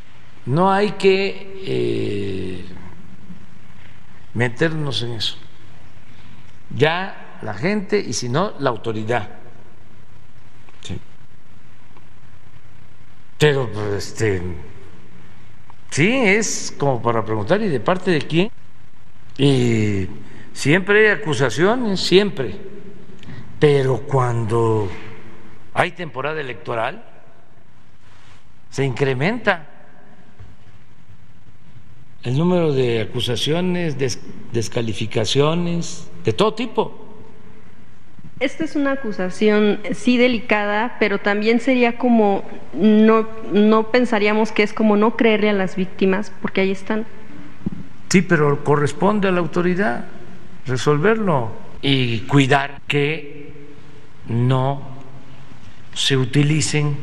[0.44, 2.64] No hay que eh,
[4.34, 5.38] meternos en eso.
[6.74, 9.28] Ya la gente y si no, la autoridad.
[10.82, 10.98] Sí.
[13.38, 14.42] Pero, pues, este,
[15.90, 18.50] sí, es como para preguntar, ¿y de parte de quién?
[19.38, 20.08] Y
[20.52, 22.56] siempre hay acusaciones, siempre.
[23.60, 24.88] Pero cuando
[25.74, 27.04] hay temporada electoral,
[28.70, 29.66] se incrementa
[32.24, 34.20] el número de acusaciones, des-
[34.52, 36.92] descalificaciones, de todo tipo.
[38.38, 44.74] Esta es una acusación sí delicada, pero también sería como no no pensaríamos que es
[44.74, 47.06] como no creerle a las víctimas, porque ahí están.
[48.10, 50.04] Sí, pero corresponde a la autoridad
[50.66, 53.54] resolverlo y cuidar que
[54.28, 54.82] no
[55.94, 56.94] se utilicen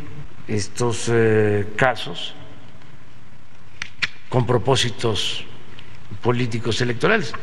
[0.47, 2.35] estos eh, casos
[4.29, 5.43] con propósitos
[6.21, 7.33] políticos electorales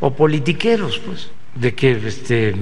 [0.00, 2.54] o politiqueros, pues, de que este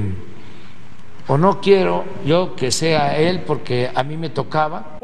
[1.27, 4.99] o no quiero yo que sea él porque a mí me tocaba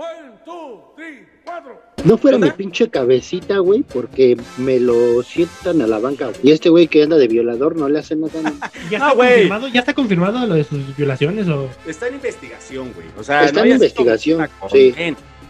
[2.04, 6.30] No fuera mi pinche cabecita, güey, porque me lo sientan a la banca.
[6.42, 8.32] Y este güey que anda de violador no le hace nada.
[8.90, 9.30] ¿Ya está, Ah, güey.
[9.30, 13.06] confirmado, ¿Ya está confirmado lo de sus violaciones o está en investigación, güey.
[13.18, 14.94] O sea, Está no en investigación, sí.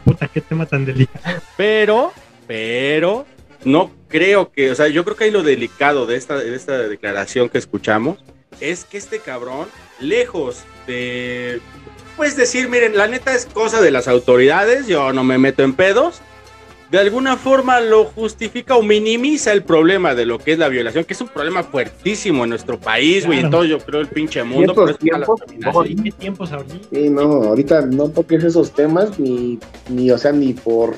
[0.04, 1.40] puta qué tema tan delicado?
[1.56, 2.12] Pero,
[2.46, 3.26] pero,
[3.64, 6.78] no creo que, o sea, yo creo que ahí lo delicado de esta, de esta
[6.78, 8.18] declaración que escuchamos
[8.60, 9.66] es que este cabrón,
[9.98, 11.60] lejos de,
[12.16, 15.72] pues decir, miren, la neta es cosa de las autoridades, yo no me meto en
[15.72, 16.20] pedos,
[16.92, 21.04] de alguna forma lo justifica o minimiza el problema de lo que es la violación,
[21.04, 23.56] que es un problema fuertísimo en nuestro país, güey, en Claro.
[23.56, 24.74] todo yo creo el pinche mundo.
[24.74, 25.94] Tiempos, tiempos, feminazi.
[25.96, 26.88] ¿Qué tiempos ahorita?
[26.92, 30.94] Sí, no, ahorita no toques esos temas ni, ni o sea, ni por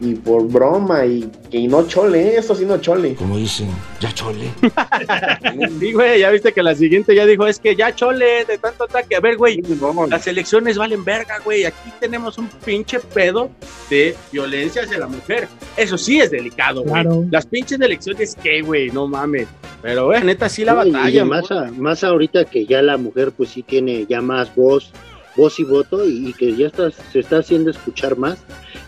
[0.00, 2.38] ni por broma y que no chole, ¿eh?
[2.38, 3.14] esto sí no chole.
[3.14, 3.68] como dicen,
[4.00, 4.50] ya chole.
[5.80, 8.84] Sí, güey, ya viste que la siguiente ya dijo, es que ya chole, de tanto
[8.84, 9.16] ataque.
[9.16, 11.64] A ver, güey, No, las elecciones valen verga, güey.
[11.64, 13.50] Aquí tenemos un pinche pedo
[13.88, 15.48] de violencia hacia la mujer.
[15.76, 16.92] Eso sí es delicado, güey.
[17.02, 17.24] Claro.
[17.30, 18.90] Las pinches elecciones, ¿qué, güey?
[18.90, 19.48] No mames.
[19.82, 21.22] Pero, güey, neta, sí la Y- batalla.
[21.22, 24.92] y más, a- más ahorita que ya la mujer pues sí tiene ya más voz,
[25.36, 28.38] voz y voto y, y que ya está, se está haciendo escuchar más.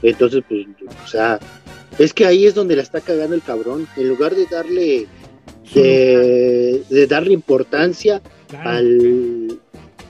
[0.02, 0.66] Entonces, pues,
[1.04, 1.38] o sea,
[1.98, 3.86] es que ahí es donde la está cagando el cabrón.
[3.96, 5.06] En lugar de darle,
[5.74, 8.68] de, de darle importancia Claro.
[8.70, 9.58] al,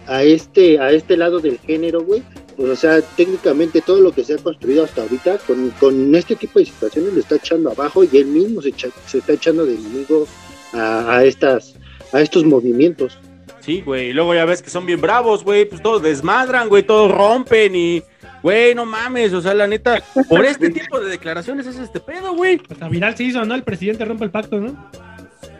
[0.08, 2.22] a este, a este lado del género, güey.
[2.56, 6.34] Pues, o sea, técnicamente todo lo que se ha construido hasta ahorita con, con este
[6.36, 9.64] tipo de situaciones le está echando abajo y él mismo se, echa- se está echando
[9.64, 10.26] de enemigo
[10.72, 11.74] a, a estas
[12.12, 13.16] a estos movimientos.
[13.62, 14.08] Sí, güey.
[14.08, 15.64] Y luego ya ves que son bien bravos, güey.
[15.64, 16.82] Pues todos desmadran, güey.
[16.82, 18.02] Todos rompen y.
[18.42, 19.32] Güey, no mames.
[19.32, 22.60] O sea, la neta, por este tipo de declaraciones es este pedo, güey.
[22.68, 23.54] Hasta viral se hizo, ¿no?
[23.54, 24.90] El presidente rompe el pacto, ¿no?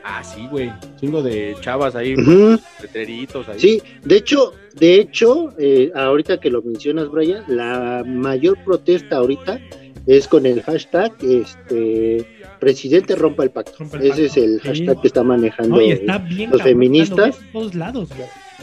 [0.04, 0.72] Ah, sí, güey.
[0.98, 2.58] Chingo de chavas ahí, Ujú.
[2.80, 3.60] letreritos ahí.
[3.60, 9.60] Sí, de hecho, de hecho, eh, ahorita que lo mencionas, Brian, la mayor protesta ahorita
[10.08, 12.26] es con el hashtag este
[12.62, 13.72] presidente rompa el pacto.
[13.80, 14.68] Rompa el Ese es el sí.
[14.68, 15.76] hashtag que está manejando.
[15.76, 17.40] No, y está bien los cabrón, feministas.
[17.40, 18.08] lo todos lados,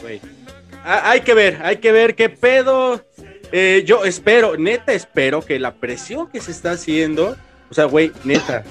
[0.00, 0.20] güey.
[0.82, 3.04] Ah, hay que ver, hay que ver qué pedo.
[3.52, 7.36] Eh, yo espero, neta espero que la presión que se está haciendo,
[7.70, 8.64] o sea, güey, neta,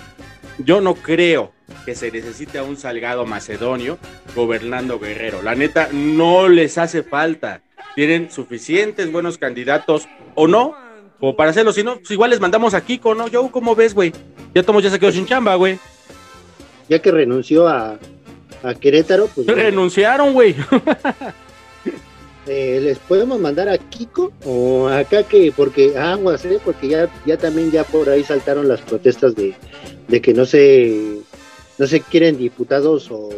[0.57, 1.51] yo no creo
[1.85, 3.99] que se necesite a un Salgado Macedonio
[4.35, 5.43] gobernando Guerrero.
[5.43, 7.61] La neta, no les hace falta.
[7.93, 10.75] Tienen suficientes buenos candidatos o no,
[11.19, 11.73] como para hacerlo.
[11.73, 13.27] Si no, pues igual les mandamos a Kiko, ¿no?
[13.27, 14.13] Yo, ¿cómo ves, güey?
[14.53, 15.77] Ya Tomo ya se quedó sin chamba, güey.
[16.87, 17.99] Ya que renunció a,
[18.63, 20.55] a Querétaro, pues Renunciaron, güey.
[22.47, 26.59] eh, les podemos mandar a Kiko o acá que, porque aguas, ¿eh?
[26.63, 29.53] porque ya, ya también ya por ahí saltaron las protestas de,
[30.07, 31.19] de que no se,
[31.77, 33.29] no se quieren diputados o,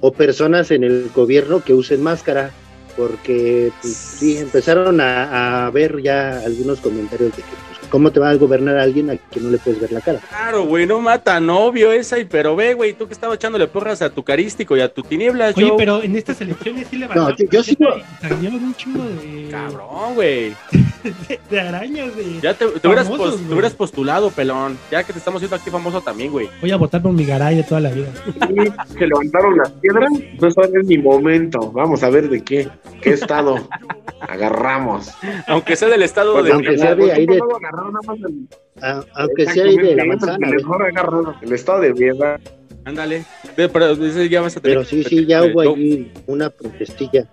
[0.00, 2.52] o personas en el gobierno que usen máscara,
[2.96, 7.56] porque pues, sí, empezaron a, a ver ya algunos comentarios de que
[7.92, 10.18] ¿cómo te va a gobernar a alguien a quien no le puedes ver la cara?
[10.28, 14.02] Claro, güey, no mata novio esa, y pero ve, güey, tú que estabas echándole porras
[14.02, 15.76] a tu carístico y a tu tinieblas, Oye, Joe.
[15.78, 20.14] pero en estas elecciones sí le No, yo- yo sí lo- un chingo de, Cabrón,
[20.14, 20.52] güey.
[21.28, 22.40] de, de arañas de.
[22.40, 23.52] Ya te, te hubieras, famosos, pos- te güey.
[23.52, 24.78] hubieras postulado, pelón.
[24.90, 26.48] Ya que te estamos haciendo aquí famoso también, güey.
[26.60, 28.08] Voy a votar por mi garay de toda la vida.
[28.98, 30.48] que levantaron las piedras, no
[30.80, 31.70] es mi momento.
[31.72, 32.68] Vamos a ver de qué,
[33.02, 33.56] qué estado
[34.20, 35.10] agarramos.
[35.46, 36.52] Aunque sea del estado Pues, de.
[36.52, 37.40] aunque sea de ahí de-
[37.82, 38.48] No nada más el-
[38.82, 42.40] a- aunque sea ahí de la manzana, el mejor agarrado, el estado de piedra.
[42.84, 43.24] Ándale.
[43.54, 47.28] Pero ese ya vas a tener pero sí, sí, ya hubo allí una protestilla.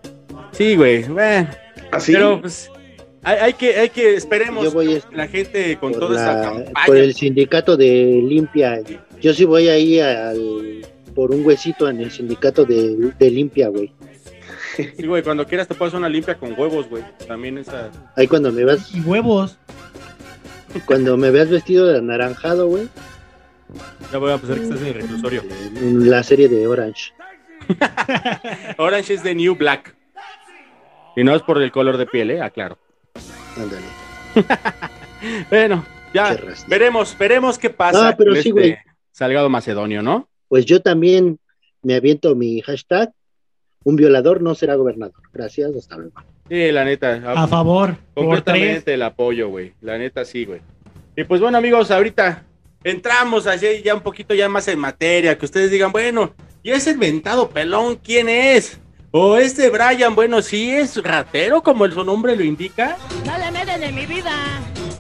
[0.52, 1.04] Sí, güey.
[1.04, 1.48] Bueno,
[1.92, 2.14] Así.
[2.14, 2.70] pero pues.
[3.24, 6.86] Hay, hay que, hay que, esperemos Yo voy la gente con toda esta la- campaña.
[6.86, 8.80] por el sindicato de limpia.
[9.20, 10.86] Yo sí voy ahí al,
[11.16, 13.92] por un huesito en el sindicato de, de limpia, güey.
[14.78, 17.04] Sí, güey, cuando quieras te puedes hacer una limpia con huevos, güey.
[17.28, 17.90] También esa.
[18.16, 19.58] Ahí cuando me veas, Y huevos.
[20.86, 22.88] Cuando me veas vestido de anaranjado, güey,
[24.12, 25.44] Ya voy a pensar que estás en el reclusorio.
[25.76, 27.14] en la serie de Orange.
[28.78, 29.96] Orange es de New Black.
[31.16, 32.42] Y no es por el color de piel, ¿eh?
[32.42, 32.78] Aclaro.
[33.58, 33.86] Ándale.
[35.50, 36.38] Bueno, ya
[36.70, 38.78] veremos, veremos qué pasa Ah, pero con sí, este güey.
[39.12, 40.30] Salgado Macedonio, ¿no?
[40.48, 41.40] Pues yo también
[41.82, 43.12] me aviento mi hashtag.
[43.84, 45.22] Un violador no será gobernador.
[45.34, 46.14] Gracias, hasta luego.
[46.50, 47.22] Sí, la neta.
[47.26, 47.96] A favor.
[48.14, 49.74] Completamente el apoyo, güey.
[49.82, 50.62] La neta sí, güey.
[51.16, 52.44] Y pues bueno, amigos, ahorita
[52.84, 56.34] entramos así ya un poquito ya más en materia, que ustedes digan, bueno,
[56.64, 58.80] ¿y ese inventado pelón quién es?
[59.12, 62.96] O este Brian, bueno, sí es ratero como el, su nombre lo indica.
[63.26, 64.32] No le metes de mi vida.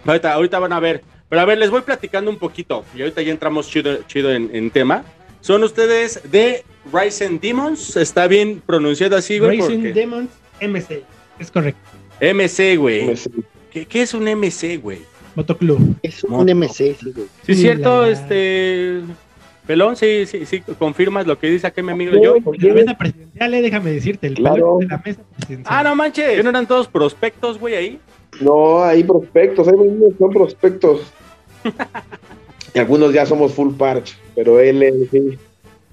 [0.05, 1.03] Ahorita, ahorita van a ver.
[1.29, 2.83] Pero a ver, les voy platicando un poquito.
[2.95, 5.03] Y ahorita ya entramos chido, chido en, en tema.
[5.41, 7.95] Son ustedes de Rising Demons.
[7.95, 9.59] Está bien pronunciado así, güey.
[9.59, 11.03] Porque- Demons MC.
[11.39, 11.79] Es correcto.
[12.21, 13.13] MC, güey.
[13.71, 14.99] ¿Qué, qué es un MC, güey?
[15.35, 15.95] Motoclub.
[16.03, 16.51] Es un Moto.
[16.55, 17.27] MC, sí, güey.
[17.45, 19.01] Sí, es Sí, cierto, la- este.
[19.67, 22.41] Pelón, sí, sí, sí, confirmas lo que dice aquí mi amigo No, yo.
[22.41, 24.55] ¿por En la mesa presidencial, eh, déjame decirte, el Claro.
[24.55, 25.77] pelón de la mesa presidencial.
[25.79, 26.37] Ah, no manches.
[26.37, 27.99] ¿Que no eran todos prospectos, güey, ahí?
[28.41, 31.01] No, hay prospectos, hay que son prospectos.
[32.73, 35.37] Y algunos ya somos full parch, pero él, él, sí,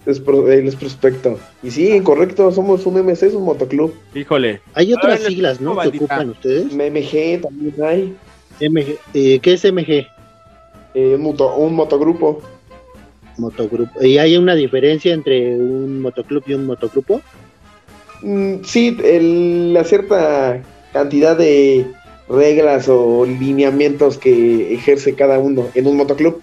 [0.06, 1.38] es, pro- él es prospecto.
[1.62, 3.92] Y sí, correcto, somos un MC, es un motoclub.
[4.14, 4.60] Híjole.
[4.74, 5.78] Hay otras ver, siglas, ¿no?
[5.78, 6.72] Que ocupan ustedes.
[6.72, 8.16] MG también hay,
[8.60, 10.06] MG, eh, ¿Qué es MG?
[10.94, 12.40] eh, un, moto- un motogrupo.
[13.38, 14.02] Motogrupo.
[14.02, 17.20] ¿Y hay una diferencia entre un motoclub y un motogrupo?
[18.22, 21.86] Mm, sí, el- la cierta cantidad de
[22.28, 26.40] reglas o lineamientos que ejerce cada uno en un motoclub.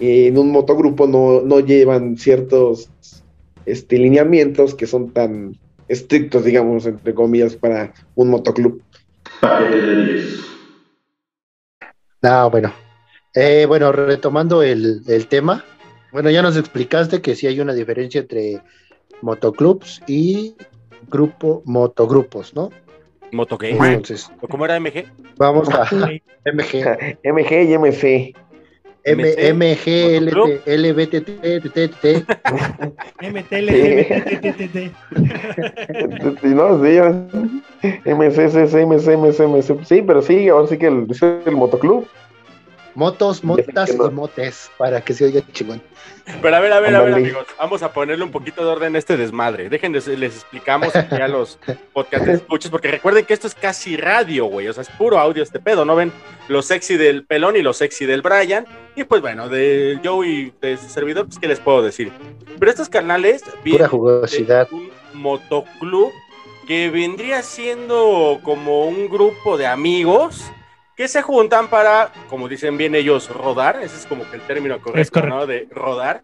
[0.00, 2.88] Eh, en un motogrupo no, no llevan ciertos
[3.66, 8.82] este, lineamientos que son tan estrictos, digamos, entre comillas, para un motoclub.
[12.22, 12.72] No, bueno.
[13.34, 15.64] Eh, bueno, retomando el, el tema.
[16.12, 18.62] Bueno, ya nos explicaste que sí hay una diferencia entre
[19.20, 20.54] motoclubs y
[21.10, 22.70] grupo, motogrupos, ¿no?
[23.32, 23.94] ¿Motogame?
[23.94, 25.06] Entonces, ¿O cómo era MG?
[25.36, 25.84] vamos a.
[26.44, 27.18] MG.
[27.24, 28.34] MG y MC.
[38.06, 39.84] MCCC, MC, MC, MC.
[39.84, 42.06] Sí, pero sí, ahora sí que el, es el motoclub.
[42.94, 45.82] Motos, motas y motes, para que se oiga chingón.
[46.40, 47.46] Pero a ver, a ver, a ver, amigos.
[47.58, 49.68] Vamos a ponerle un poquito de orden a este desmadre.
[49.68, 51.58] Déjenles, les explicamos aquí a los
[51.92, 54.68] podcast escuchas, porque recuerden que esto es casi radio, güey.
[54.68, 56.12] O sea, es puro audio este pedo, ¿no ven?
[56.48, 58.64] Lo sexy del pelón y lo sexy del Brian.
[58.96, 62.12] Y pues bueno, de Joe y de su servidor, pues, ¿qué les puedo decir?
[62.58, 64.68] Pero estos canales Pura vienen jugosidad.
[64.68, 66.12] de un motoclub
[66.66, 70.44] que vendría siendo como un grupo de amigos
[70.96, 74.80] que se juntan para, como dicen bien ellos, rodar, ese es como que el término
[74.80, 75.36] correcto, correcto.
[75.38, 75.46] ¿no?
[75.46, 76.22] De rodar.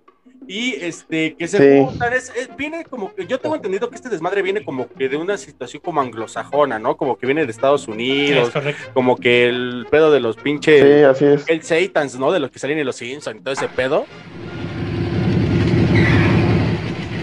[0.48, 1.84] Y este, que se Sí.
[1.84, 5.08] juntan, es, es- viene como que, yo tengo entendido que este desmadre viene como que
[5.08, 6.96] de una situación como anglosajona, ¿no?
[6.96, 8.82] Como que viene de Estados Unidos, Es correcto.
[8.94, 11.48] como que el pedo de los pinches, Sí, así es.
[11.48, 12.32] el Satans, ¿no?
[12.32, 14.06] De los que salen en los Simpsons y todo ese pedo.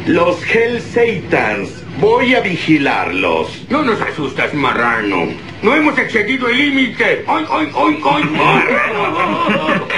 [0.07, 1.83] Los Hell Satans.
[1.99, 3.65] Voy a vigilarlos.
[3.69, 5.27] No nos asustas, marrano.
[5.61, 7.25] No hemos excedido el límite.
[7.27, 8.23] ¡Ay, ay, ay, ay!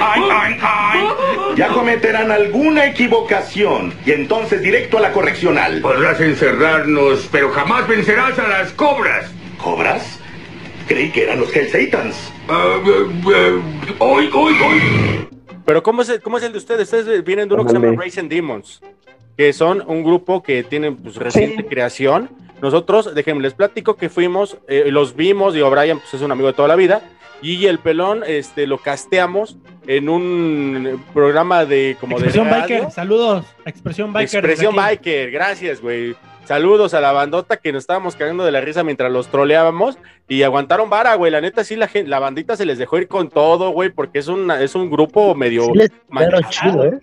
[0.01, 0.99] ¡Ay, ay, ay!
[1.55, 5.79] Ya cometerán alguna equivocación y entonces directo a la correccional.
[5.81, 9.31] Podrás encerrarnos, pero jamás vencerás a las cobras.
[9.63, 10.19] ¿Cobras?
[10.87, 12.15] Creí que eran los Hell Satans.
[12.47, 13.61] Ah, eh, eh,
[13.99, 15.27] ¡Oy, oy, oy!
[15.65, 16.91] Pero ¿cómo es, el, ¿cómo es el de ustedes?
[16.91, 18.81] Ustedes vienen de uno que se llama Racing Demons,
[19.39, 22.29] que son un grupo que tienen pues, reciente creación.
[22.61, 26.49] Nosotros, déjenme les platico que fuimos, eh, los vimos, y O'Brien pues, es un amigo
[26.49, 27.03] de toda la vida,
[27.41, 29.55] y el pelón este, lo casteamos
[29.87, 32.75] en un programa de como Expresión de radio.
[32.79, 33.45] Biker, saludos.
[33.63, 34.39] Expresión Biker.
[34.39, 34.75] Expresión.
[34.75, 36.17] Biker, gracias, güey.
[36.43, 39.97] Saludos a la bandota que nos estábamos cagando de la risa mientras los troleábamos
[40.27, 41.31] y aguantaron vara, güey.
[41.31, 44.27] La neta, sí, la, la bandita se les dejó ir con todo, güey, porque es,
[44.27, 45.63] una, es un grupo medio.
[45.63, 45.93] Sí
[46.49, 46.99] chido, ¿eh?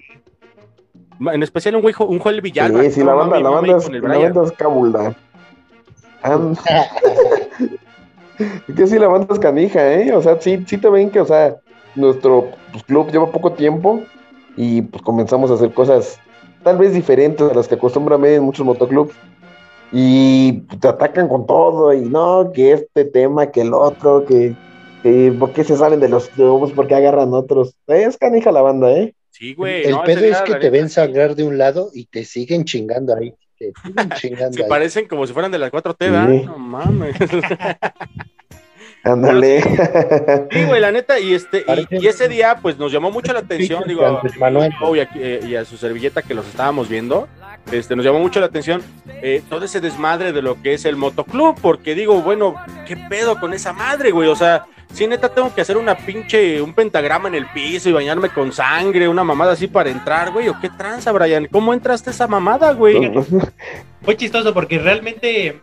[1.20, 2.82] En especial un güey, un Joel Villalba.
[2.82, 5.14] Sí, sí, la banda, la banda, es, la banda es cabulda.
[6.22, 6.58] And-
[8.68, 10.12] es que sí, la banda es canija, ¿eh?
[10.14, 11.56] O sea, sí, sí te ven que, o sea,
[11.94, 14.00] nuestro pues, club lleva poco tiempo
[14.56, 16.18] y pues comenzamos a hacer cosas
[16.62, 19.14] tal vez diferentes a las que acostumbran en muchos motoclubs.
[19.92, 24.56] Y te atacan con todo, y no, que este tema, que el otro, que,
[25.02, 27.76] que por qué se salen de los clubs, por qué agarran otros.
[27.86, 29.14] Es canija la banda, ¿eh?
[29.36, 29.84] Sí, güey.
[29.84, 33.14] El no, pedo es que te ven sangrar de un lado y te siguen chingando
[33.14, 33.34] ahí.
[33.58, 34.68] Te siguen chingando Sí, ahí.
[34.68, 36.28] parecen como si fueran de las 4T, ¿verdad?
[36.30, 36.42] Sí.
[36.46, 37.16] No mames.
[39.04, 39.62] Ándale.
[40.50, 43.84] Sí, güey, la neta, y este, y, ese día, pues nos llamó mucho la atención,
[43.86, 44.22] digo, a-
[44.96, 47.28] y, a, eh, y a su servilleta que los estábamos viendo,
[47.70, 48.82] este, nos llamó mucho la atención
[49.22, 52.54] eh, todo ese desmadre de lo que es el motoclub, porque digo, bueno,
[52.86, 54.28] ¿qué pedo con esa madre, güey?
[54.28, 57.92] O sea, si neta tengo que hacer una pinche, un pentagrama en el piso y
[57.92, 62.10] bañarme con sangre, una mamada así para entrar, güey, o qué tranza, Brian, ¿cómo entraste
[62.10, 63.12] a esa mamada, güey?
[64.02, 65.60] Fue chistoso porque realmente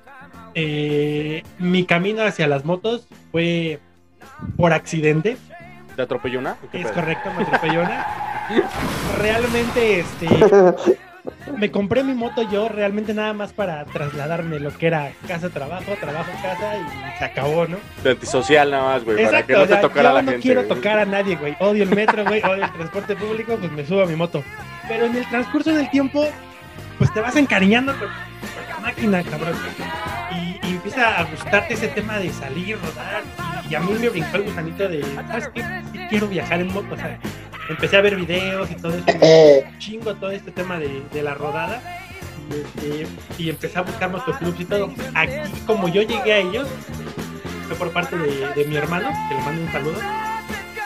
[0.56, 3.80] eh, mi camino hacia las motos fue
[4.58, 5.38] por accidente.
[5.96, 6.58] ¿Te atropelló una?
[6.64, 6.96] ¿O qué Es pedo?
[6.96, 8.06] correcto, me atropelló una.
[9.20, 10.28] Realmente, este,
[11.58, 16.78] me compré mi moto yo realmente nada más para trasladarme lo que era casa-trabajo, trabajo-casa
[16.78, 17.78] y se acabó, ¿no?
[18.04, 20.32] De antisocial nada más, güey, para que no o sea, te tocara yo la no
[20.32, 20.42] gente.
[20.44, 20.76] quiero güey.
[20.76, 21.56] tocar a nadie, güey.
[21.60, 24.44] Odio el metro, güey, odio el transporte público, pues me subo a mi moto.
[24.88, 26.26] Pero en el transcurso del tiempo,
[26.98, 29.54] pues te vas encariñando con, con la máquina, cabrón.
[30.32, 33.24] Y, y empieza a gustarte ese tema de salir, rodar.
[33.70, 35.64] Y, y a mí me brincó el gusanito de, ¿sabes qué?
[36.10, 37.18] Quiero viajar en moto, o sea,
[37.70, 39.04] empecé a ver videos y todo eso.
[39.22, 41.82] Eh, chingo todo este tema de, de la rodada.
[43.38, 44.92] Y, y empecé a buscar motoclubs y todo.
[45.16, 45.32] Aquí,
[45.66, 46.68] como yo llegué a ellos,
[47.68, 50.00] fue por parte de, de mi hermano, que le mando un saludo.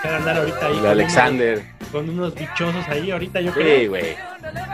[0.02, 0.86] Que va a andar ahorita ahí.
[0.86, 1.58] Alexander.
[1.58, 3.90] unos- con unos bichosos ahí, ahorita yo Sí, creo.
[3.90, 4.16] güey.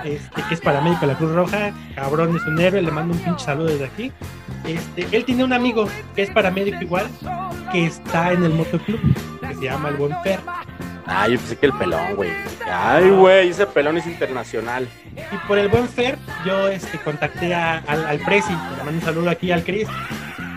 [0.03, 1.71] Este, que es paramédico de la Cruz Roja.
[1.95, 2.81] Cabrón, es un héroe.
[2.81, 4.11] Le mando un pinche saludo desde aquí.
[4.65, 7.07] Este, él tiene un amigo que es paramédico igual,
[7.71, 8.99] que está en el motoclub,
[9.47, 10.39] que se llama El Buen Fer.
[11.05, 12.31] Ah, yo pensé que el pelón, güey.
[12.71, 14.87] Ay, güey, ese pelón es internacional.
[15.15, 19.01] Y por el buen Fer, yo este, contacté a- al, al Prezi, le mando un
[19.01, 19.87] saludo aquí al Chris.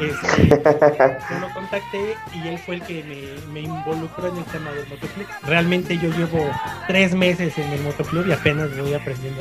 [0.01, 0.49] Este,
[1.31, 4.87] yo lo contacté y él fue el que me, me involucró en el tema del
[4.89, 5.27] motoclub.
[5.45, 6.51] Realmente yo llevo
[6.87, 9.41] tres meses en el motoclub y apenas voy aprendiendo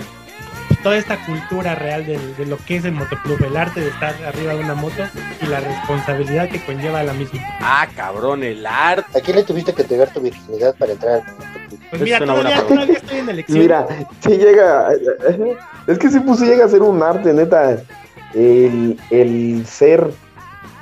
[0.81, 4.15] toda esta cultura real del- de, lo que es el motoclub, el arte de estar
[4.25, 5.03] arriba de una moto
[5.41, 7.39] y la responsabilidad que conlleva la misma.
[7.61, 9.17] Ah, cabrón, el arte.
[9.17, 11.23] ¿A quién le tuviste que pegar tu virginidad para entrar?
[11.89, 13.59] Pues mira, todavía, estoy en elección.
[13.59, 13.87] Mira,
[14.21, 14.89] sí llega.
[15.87, 17.77] Es que sí, pues sí llega a ser un arte, neta.
[18.33, 20.09] El, el ser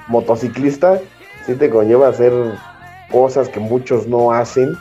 [0.07, 0.99] motociclista
[1.45, 2.31] sí te conlleva a hacer
[3.11, 4.73] cosas que muchos no hacen,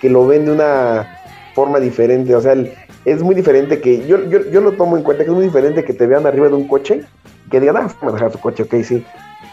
[0.00, 1.18] que lo ven de una
[1.54, 2.34] forma diferente.
[2.34, 2.72] O sea, el-
[3.04, 4.06] es muy diferente que.
[4.06, 6.48] Yo, yo, yo lo tomo en cuenta que es muy diferente que te vean arriba
[6.48, 7.02] de un coche,
[7.50, 9.04] que digan, ah, manejar tu coche, ok, sí.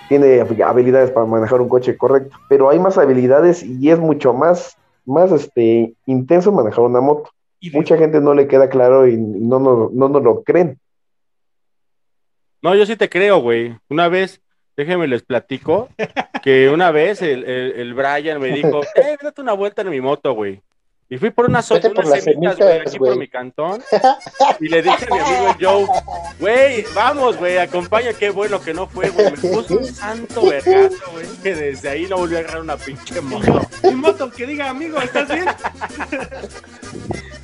[0.07, 2.37] Tiene habilidades para manejar un coche, correcto.
[2.47, 7.71] Pero hay más habilidades y es mucho más, más este, intenso manejar una moto Y
[7.71, 10.79] mucha gente no le queda claro y no nos no, nos lo creen.
[12.61, 13.77] No, yo sí te creo, güey.
[13.89, 14.41] Una vez,
[14.77, 15.89] déjenme les platico,
[16.43, 19.99] que una vez el, el, el Brian me dijo, eh, date una vuelta en mi
[19.99, 20.61] moto, güey.
[21.09, 23.81] Y fui por unas, Vete unas por las semitas, güey, semitas, aquí por mi cantón.
[24.59, 25.87] Y le dije a mi amigo Joe,
[26.39, 29.31] güey, vamos, güey, acompaña, qué bueno que no fue, güey.
[29.31, 33.21] Me puso un santo vergazo, güey, que desde ahí no volví a agarrar una pinche
[33.21, 33.61] moto.
[33.83, 35.45] mi moto, que diga, amigo, ¿estás bien?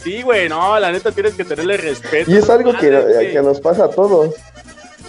[0.03, 2.29] Sí, güey, no, la neta tienes que tenerle respeto.
[2.29, 3.31] Y es algo que, güey.
[3.31, 4.35] que nos pasa a todos.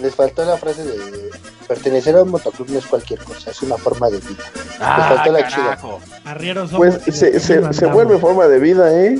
[0.01, 1.31] Les faltó la frase de
[1.67, 4.43] pertenecer a un motoclub no es cualquier cosa, es una forma de vida.
[4.79, 5.79] Ah, Les faltó la chida.
[6.25, 9.19] Arrieros Pues se, y se, vuelve forma de vida, ¿eh?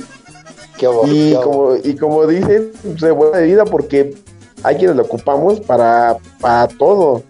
[0.76, 4.14] Qué horror, Y qué como, y como dicen, se vuelve de vida porque
[4.62, 7.22] hay quienes lo ocupamos para, para todo.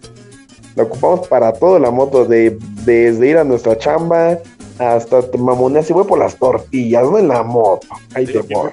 [0.75, 4.37] Lo ocupamos para todo la moto, de, desde ir a nuestra chamba,
[4.79, 7.87] hasta te mamoneas y voy por las tortillas, no en la moto.
[8.13, 8.69] Ahí te voy.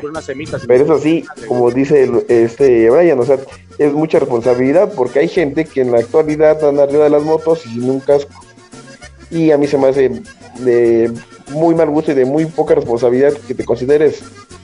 [0.63, 3.39] y Pero eso sí, como dice el- este Brian, o sea,
[3.79, 7.65] es mucha responsabilidad porque hay gente que en la actualidad anda arriba de las motos
[7.67, 8.33] y sin un casco.
[9.31, 10.11] Y a mí se me hace
[10.61, 11.11] de
[11.51, 14.21] muy mal gusto y de muy poca responsabilidad que te consideres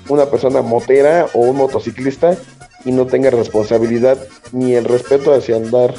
[0.09, 2.36] una persona motera o un motociclista
[2.84, 4.18] y no tengas responsabilidad
[4.53, 5.95] ni el respeto hacia andar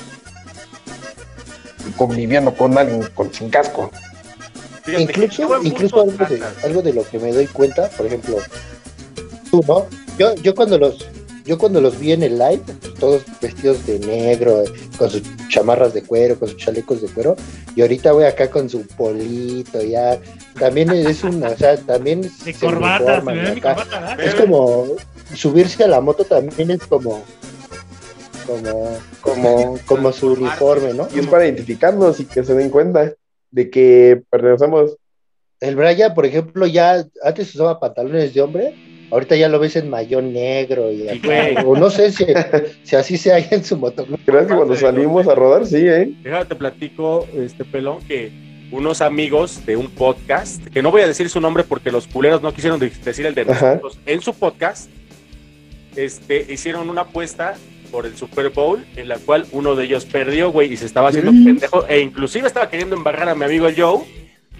[1.98, 3.92] conviviendo con alguien con, sin casco.
[4.84, 6.64] Fíjate, incluso incluso algo de, sacas.
[6.64, 8.38] algo de lo que me doy cuenta, por ejemplo,
[9.50, 9.86] tú, ¿no?
[10.18, 11.08] Yo, yo cuando los
[11.46, 12.62] yo cuando los vi en el live,
[13.00, 14.64] todos vestidos de negro,
[14.98, 17.36] con sus chamarras de cuero, con sus chalecos de cuero,
[17.76, 20.20] y ahorita voy acá con su polito, ya,
[20.60, 24.18] también es una, o sea, también De se corbata, se acá.
[24.24, 24.86] Es como
[25.34, 27.24] subirse a la moto también es como
[28.46, 31.08] como como como su uniforme, ¿no?
[31.14, 33.14] Y es para identificarnos y que se den cuenta
[33.52, 34.98] de que pertenecemos.
[35.60, 38.74] El Brian, por ejemplo, ya antes usaba pantalones de hombre,
[39.12, 42.26] ahorita ya lo ves en mayón negro y acá, o no sé si,
[42.84, 44.20] si así se hay en su motoclub.
[44.26, 46.14] Creo que cuando salimos a rodar, sí, ¿eh?
[46.24, 48.32] Déjate platico, este pelón, que
[48.72, 52.42] unos amigos de un podcast, que no voy a decir su nombre porque los culeros
[52.42, 53.76] no quisieron de- decir el de Ajá.
[53.76, 54.90] nosotros, en su podcast,
[55.96, 57.56] este, hicieron una apuesta
[57.92, 61.10] por el Super Bowl, en la cual uno de ellos perdió, güey, y se estaba
[61.10, 61.44] haciendo Mm.
[61.46, 64.02] pendejo, e inclusive estaba queriendo embarrar a mi amigo el Joe,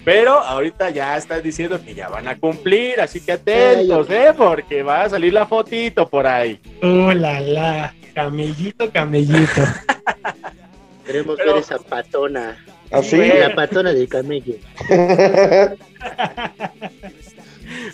[0.04, 4.32] pero ahorita ya están diciendo que ya van a cumplir, así que atentos, ¿eh?
[4.36, 6.60] Porque va a salir la fotito por ahí.
[6.82, 7.94] Oh, la, la.
[8.14, 9.62] Camellito, camellito.
[11.06, 12.62] Queremos Pero- ver esa patona.
[12.90, 13.16] ¿Así?
[13.16, 14.54] La patona del camello.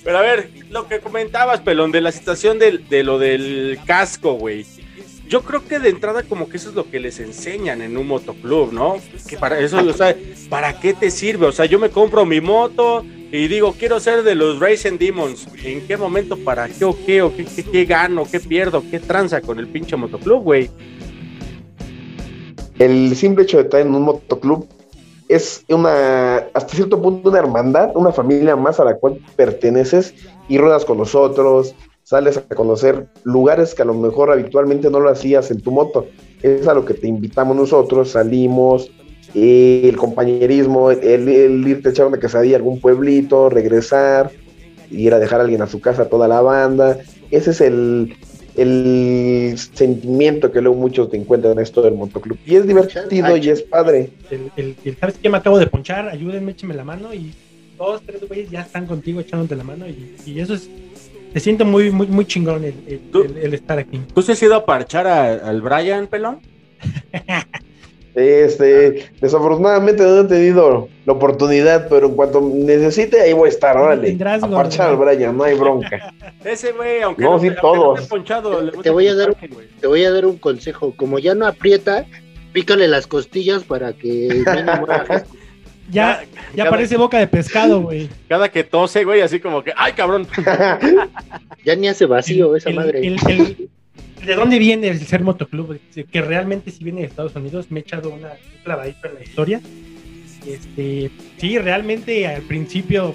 [0.05, 4.33] Pero a ver, lo que comentabas, pelón, de la situación del, de lo del casco,
[4.35, 4.65] güey.
[5.29, 8.09] Yo creo que de entrada como que eso es lo que les enseñan en un
[8.09, 8.97] motoclub, ¿no?
[9.29, 11.47] Que para eso, o ¿para qué te sirve?
[11.47, 15.47] O sea, yo me compro mi moto y digo, quiero ser de los Racing Demons.
[15.63, 16.39] ¿En qué momento?
[16.39, 17.21] ¿Para qué o qué?
[17.21, 18.25] ¿O qué, gano?
[18.25, 18.83] ¿Qué pierdo?
[18.91, 20.71] ¿Qué tranza con el pinche motoclub, güey?
[22.79, 24.67] El simple hecho de estar en un motoclub
[25.29, 30.15] es una, hasta cierto punto, una hermandad, una familia más a la cual perteneces
[30.49, 31.75] y ruedas con nosotros,
[32.09, 36.07] sales a conocer lugares que a lo mejor habitualmente no lo hacías en tu moto.
[36.43, 38.91] Es a lo que te invitamos nosotros, salimos,
[39.35, 44.31] el compañerismo, el, el irte a echar una quesadilla a algún pueblito, regresar,
[44.91, 46.97] ir a dejar a alguien a su casa, toda la banda.
[47.31, 48.15] Ese es el,
[48.57, 52.39] el sentimiento que luego muchos te encuentran en esto del motoclub.
[52.47, 54.11] Y es divertido y es padre.
[54.31, 55.29] El, el, el- ¿Sabes qué?
[55.29, 57.35] Me acabo de ponchar, ayúdenme, échenme la mano y
[57.77, 60.69] dos, tres güeyes ya están contigo echándote la mano y, y eso es,
[61.39, 64.01] te siento muy, muy, muy chingón el, el- el- el estar aquí.
[64.13, 66.41] ¿Tú te has ido a parchar a- al Brian, pelón?
[68.17, 73.77] Este, desafortunadamente no he tenido la oportunidad, pero en cuanto necesite, ahí voy a estar,
[73.77, 74.09] órale.
[74.09, 74.97] Tendrás, A parchar al.
[74.97, 76.13] Brian, no hay bronca.
[76.45, 78.09] Ese güey, aunque No, no, sí, no todos.
[78.09, 79.37] ponchado, le Te voy a dar,
[79.81, 80.93] te voy a dar un consejo.
[80.97, 82.05] Como ya no aprieta,
[82.53, 84.87] pícale las costillas para que mínimo
[85.91, 86.23] Ya,
[86.55, 88.09] ya cada- parece boca de pescado, güey.
[88.29, 90.27] Cada que tose, güey, así como que, ¡ay, cabrón!
[91.65, 93.07] Ya ni hace vacío esa El- madre.
[93.07, 93.69] el- el-
[94.25, 95.79] ¿De dónde viene el ser motoclub?
[96.11, 99.23] Que realmente si viene de Estados Unidos, me he echado una, un clavadito en la
[99.23, 99.61] historia.
[100.47, 103.15] Este, sí, realmente al principio,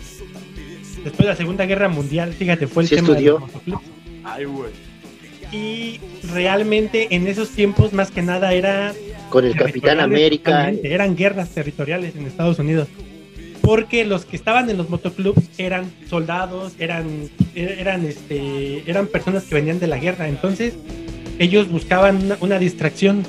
[1.04, 3.34] después de la Segunda Guerra Mundial, fíjate, fue el Sí tema estudió.
[3.36, 3.82] de los motoclubs.
[4.24, 4.72] ¡Ay, güey!
[5.54, 6.00] Y
[6.32, 8.94] realmente en esos tiempos, más que nada, era
[9.30, 10.72] Con el Capitán América.
[10.84, 12.88] Eran guerras territoriales en Estados Unidos.
[13.62, 19.56] Porque los que estaban en los motoclubs eran soldados, eran, eran, este, eran personas que
[19.56, 20.28] venían de la guerra.
[20.28, 20.74] Entonces,
[21.40, 23.24] ellos buscaban una, una distracción.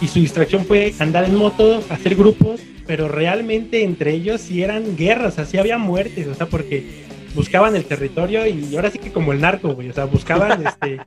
[0.00, 4.96] Y su distracción fue andar en moto, hacer grupos, pero realmente entre ellos sí eran
[4.96, 7.07] guerras, así había muertes, o sea, porque
[7.38, 11.00] buscaban el territorio y ahora sí que como el narco, güey, o sea, buscaban, este,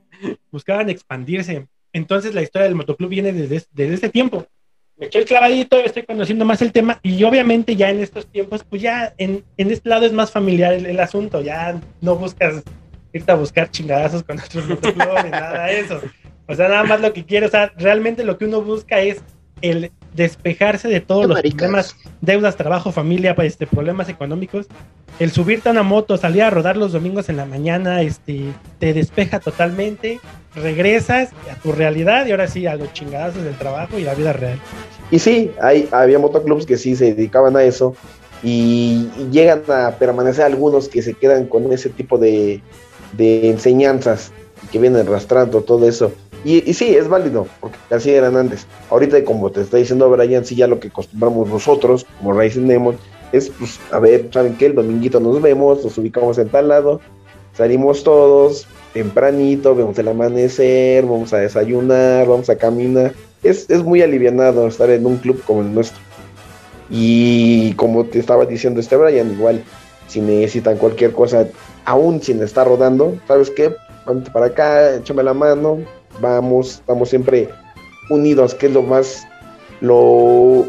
[0.50, 1.66] buscaban expandirse.
[1.92, 4.46] Entonces la historia del motoclub viene desde, desde ese tiempo.
[4.96, 8.64] Me eché el clavadito, estoy conociendo más el tema y obviamente ya en estos tiempos,
[8.64, 12.62] pues ya en, en este lado es más familiar el, el asunto, ya no buscas
[13.12, 16.00] irte a buscar chingadazos con otros motoclubes, nada de eso.
[16.48, 19.22] O sea, nada más lo que quiero, o sea, realmente lo que uno busca es
[19.60, 21.58] el despejarse de todos los maricas.
[21.58, 24.66] problemas, deudas, trabajo, familia, pues, este, problemas económicos.
[25.18, 28.46] El subirte a una moto, salir a rodar los domingos en la mañana, este,
[28.78, 30.20] te despeja totalmente,
[30.54, 34.32] regresas a tu realidad y ahora sí a los chingadazos del trabajo y la vida
[34.32, 34.58] real.
[35.10, 37.94] Y sí, hay, había motoclubs que sí se dedicaban a eso
[38.42, 42.62] y, y llegan a permanecer algunos que se quedan con ese tipo de,
[43.12, 44.32] de enseñanzas
[44.70, 46.12] que vienen arrastrando todo eso.
[46.44, 48.66] Y, sí, es válido, porque así eran antes.
[48.90, 52.96] Ahorita, como te está diciendo Brian, sí ya lo que acostumbramos nosotros, como Racing Demon,
[53.32, 54.66] es, pues, a ver, ¿saben qué?
[54.66, 57.00] El dominguito nos vemos, nos ubicamos en tal lado,
[57.54, 63.12] salimos todos tempranito, vemos el amanecer, vamos a desayunar, vamos a caminar.
[63.42, 66.00] Es, es muy alivianado estar en un club como el nuestro.
[66.90, 69.64] Y como te estaba diciendo este Brian, igual,
[70.08, 71.46] si necesitan cualquier cosa,
[71.84, 73.74] aún sin estar rodando, ¿sabes qué?
[74.06, 75.78] Vente para acá, échame la mano,
[76.20, 77.48] vamos, estamos siempre
[78.10, 79.26] unidos, que es lo más,
[79.80, 80.66] lo,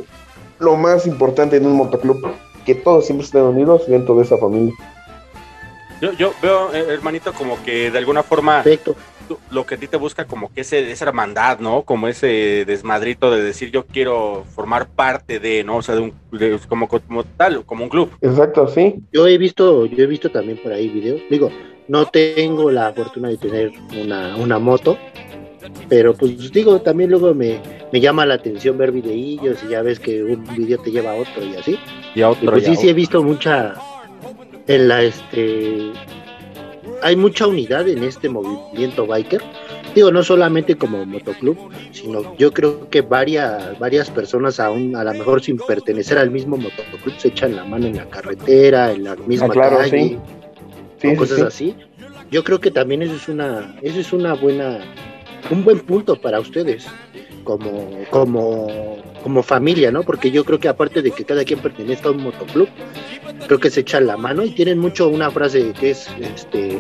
[0.60, 2.22] lo más importante en un motoclub,
[2.66, 4.74] que todos siempre estén unidos dentro de esa familia.
[6.02, 8.62] Yo, yo veo, eh, hermanito, como que de alguna forma
[9.52, 11.84] lo que a ti te busca como que ese, esa hermandad, ¿no?
[11.84, 15.78] Como ese desmadrito de decir yo quiero formar parte de, ¿no?
[15.78, 18.12] O sea, de un, de- como, como tal, como un club.
[18.22, 18.96] Exacto, sí.
[19.14, 21.22] Yo he visto, yo he visto también por ahí videos.
[21.30, 21.50] Digo,
[21.88, 23.72] no tengo la fortuna de tener
[24.04, 24.98] una, una moto,
[25.89, 27.59] pero pues digo, también luego me,
[27.91, 31.16] me llama la atención ver videillos y ya ves que un video te lleva a
[31.16, 31.78] otro y así.
[32.16, 32.45] Y a otro.
[32.45, 33.76] Y pues y sí, sí he visto mucha
[34.68, 35.91] en la este
[37.01, 39.41] hay mucha unidad en este movimiento biker.
[39.93, 41.57] Digo, no solamente como motoclub,
[41.91, 46.57] sino yo creo que varias, varias personas aún, a lo mejor sin pertenecer al mismo
[46.57, 50.18] motoclub, se echan la mano en la carretera, en la misma Ah, claro, calle, sí.
[50.99, 51.43] Sí, o sí, cosas sí.
[51.43, 51.76] así.
[52.32, 54.80] Yo creo que también eso es una, eso es una buena,
[55.52, 56.86] un buen punto para ustedes
[57.44, 58.68] como, como,
[59.24, 60.04] como familia, ¿no?
[60.04, 62.70] Porque yo creo que aparte de que cada quien pertenezca a un motoclub,
[63.48, 66.80] creo que se echan la mano y tienen mucho una frase que es este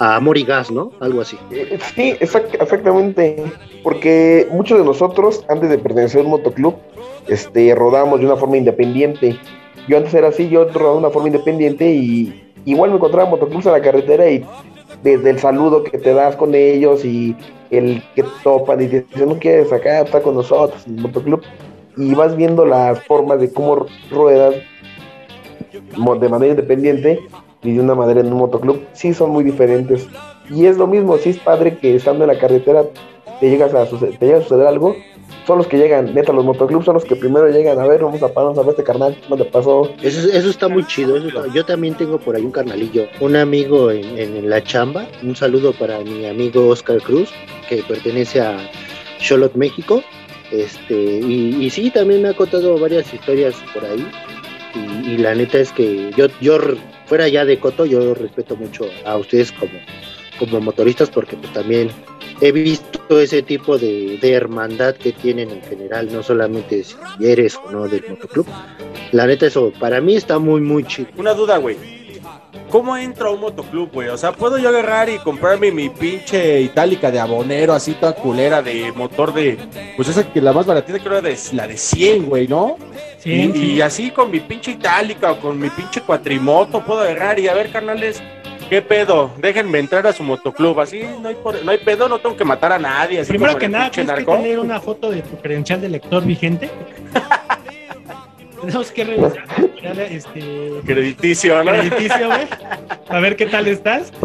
[0.00, 0.92] amor y gas, ¿no?
[1.00, 1.38] Algo así.
[1.50, 3.42] Eh, Sí, exact- exactamente.
[3.82, 6.74] Porque muchos de nosotros, antes de pertenecer a un motoclub,
[7.28, 9.38] este, rodamos de una forma independiente.
[9.88, 13.66] Yo antes era así, yo rodaba de una forma independiente y igual me encontraba motoclubs
[13.66, 14.44] en la carretera y
[15.02, 17.36] desde el saludo que te das con ellos y
[17.70, 21.42] el que topan y te dicen, no quieres acá, está con nosotros en el motoclub.
[21.96, 24.54] Y vas viendo las formas de cómo ruedas
[26.20, 27.20] de manera independiente
[27.62, 30.06] y de una manera en un motoclub, sí son muy diferentes.
[30.50, 32.84] Y es lo mismo, sí es padre que estando en la carretera
[33.40, 34.94] te llegas a te llega a suceder algo,
[35.46, 38.22] son los que llegan, neta, los motoclubs son los que primero llegan, a ver, vamos
[38.22, 39.92] a pararnos a ver este carnal, ¿qué le pasó?
[40.02, 41.16] Eso, eso está muy chido.
[41.16, 45.06] eso yo también tengo por ahí un carnalillo, un amigo en, en la chamba.
[45.22, 47.30] Un saludo para mi amigo Oscar Cruz,
[47.68, 48.58] que pertenece a
[49.18, 50.02] Charlotte, México.
[50.50, 54.06] Este, y, y sí, también me ha contado varias historias por ahí.
[55.04, 56.58] Y, la neta es que yo, yo
[57.06, 59.72] fuera ya de Coto, yo respeto mucho a ustedes como,
[60.38, 61.90] como motoristas porque pues también
[62.40, 67.56] he visto ese tipo de, de hermandad que tienen en general, no solamente si eres
[67.56, 68.46] o no del motoclub.
[69.12, 71.08] La neta, eso para mí está muy, muy chido.
[71.16, 71.96] Una duda, güey.
[72.70, 74.08] ¿Cómo entro a un motoclub, güey?
[74.08, 78.60] O sea, ¿puedo yo agarrar y comprarme mi pinche itálica de abonero, así toda culera
[78.60, 79.56] de motor de...
[79.94, 82.76] Pues esa que la más baratita creo era de, la de 100, güey, ¿no?
[83.18, 83.72] Sí, y, sí.
[83.74, 87.54] y así con mi pinche itálica o con mi pinche cuatrimoto puedo agarrar y a
[87.54, 88.20] ver, carnales,
[88.68, 89.30] ¿qué pedo?
[89.38, 92.44] Déjenme entrar a su motoclub, así no hay, por- no hay pedo, no tengo que
[92.44, 93.20] matar a nadie.
[93.20, 94.36] Así Primero que nada, tienes que narco.
[94.36, 96.70] tener una foto de tu credencial de lector vigente.
[98.60, 99.44] Tenemos que revisar
[100.10, 101.70] este, Crediticio, ¿no?
[101.70, 102.48] crediticio, güey.
[103.08, 104.12] A ver qué tal estás.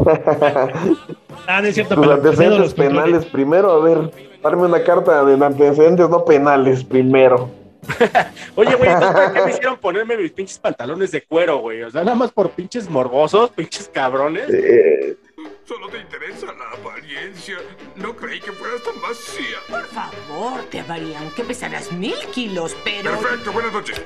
[1.47, 2.93] Ah, no es cierto, Tus pero Pedo antecedentes controles.
[3.03, 4.11] penales primero, a ver,
[4.43, 7.49] darme una carta de antecedentes no penales primero.
[8.55, 11.83] Oye, güey, entonces, ¿para qué me hicieron ponerme mis pinches pantalones de cuero, güey?
[11.83, 14.49] O sea, nada más por pinches morbosos, pinches cabrones.
[14.49, 15.17] Eh,
[15.65, 17.55] Solo te interesa la apariencia.
[17.95, 19.57] No creí que fueras tan vacía.
[19.69, 23.11] Por favor, te varían que pesarás mil kilos, pero...
[23.11, 24.01] Perfecto, buenas noches.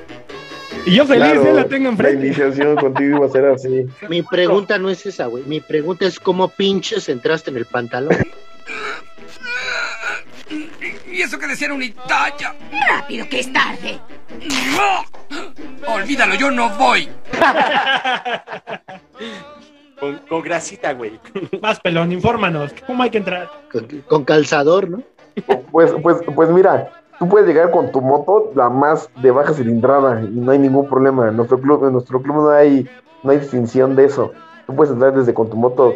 [0.84, 2.26] Y yo feliz, claro, eh, la tengo La enfrente.
[2.26, 3.86] iniciación contigo iba a ser así.
[4.08, 5.42] Mi pregunta no es esa, güey.
[5.44, 8.16] Mi pregunta es cómo pinches entraste en el pantalón.
[11.16, 12.54] ¿Y eso que decía era una talla?
[12.90, 13.98] Rápido, que es tarde.
[15.88, 17.08] Olvídalo, yo no voy.
[19.98, 21.18] Con, con grasita, güey.
[21.62, 22.74] Más pelón, infórmanos.
[22.86, 23.50] ¿Cómo hay que entrar?
[23.72, 25.02] Con, con calzador, ¿no?
[25.72, 30.20] Pues, pues, pues mira, tú puedes llegar con tu moto, la más de baja cilindrada,
[30.20, 31.28] y no hay ningún problema.
[31.28, 32.86] En nuestro club, en nuestro club no hay,
[33.22, 34.34] no hay distinción de eso.
[34.66, 35.94] Tú puedes entrar desde con tu moto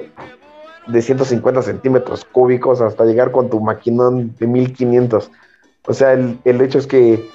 [0.93, 5.31] de 150 centímetros cúbicos hasta llegar con tu maquinón de 1500.
[5.87, 7.29] O sea, el, el hecho es que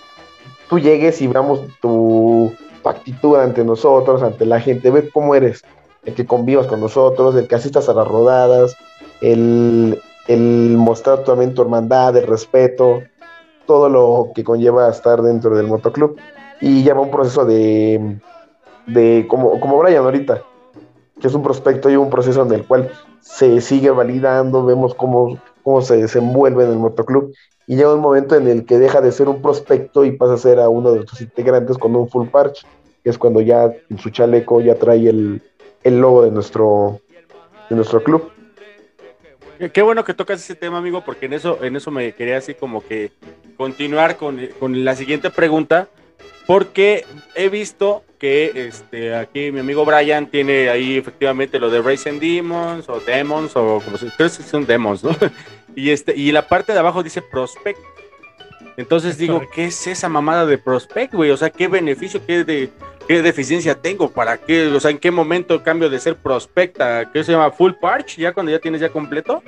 [0.69, 5.63] tú llegues y veamos tu, tu actitud ante nosotros, ante la gente, ver cómo eres,
[6.03, 8.75] el que convivas con nosotros, el que asistas a las rodadas,
[9.21, 13.01] el, el mostrar también tu hermandad, el respeto,
[13.65, 16.17] todo lo que conlleva estar dentro del motoclub.
[16.61, 18.19] Y lleva un proceso de,
[18.87, 20.41] de como, como Brian ahorita,
[21.25, 25.39] que es un prospecto y un proceso en el cual se sigue validando, vemos cómo,
[25.63, 27.33] cómo se desenvuelve en el motoclub
[27.65, 30.37] y llega un momento en el que deja de ser un prospecto y pasa a
[30.37, 32.63] ser a uno de sus integrantes con un full parch.
[33.03, 35.41] que es cuando ya en su chaleco ya trae el,
[35.83, 36.99] el logo de nuestro,
[37.71, 38.31] de nuestro club.
[39.73, 42.53] Qué- bueno que tocas ese tema, amigo, porque en eso, en eso me quería así
[42.53, 43.11] como que
[43.57, 45.87] continuar con, con la siguiente pregunta,
[46.47, 52.19] porque he visto que este aquí mi amigo Brian tiene ahí efectivamente lo de Racing
[52.19, 55.11] Demons o Demons o como se creo que son Demons, ¿no?
[55.77, 57.79] Y este y la parte de abajo dice Prospect.
[58.77, 61.31] Entonces digo, ¿qué es esa mamada de Prospect, güey?
[61.31, 62.69] O sea, ¿qué beneficio, qué de
[63.07, 64.09] qué deficiencia tengo?
[64.09, 64.67] ¿Para qué?
[64.67, 68.17] O sea, ¿en qué momento cambio de ser Prospect a qué se llama Full Parch?
[68.17, 69.43] Ya cuando ya tienes ya completo?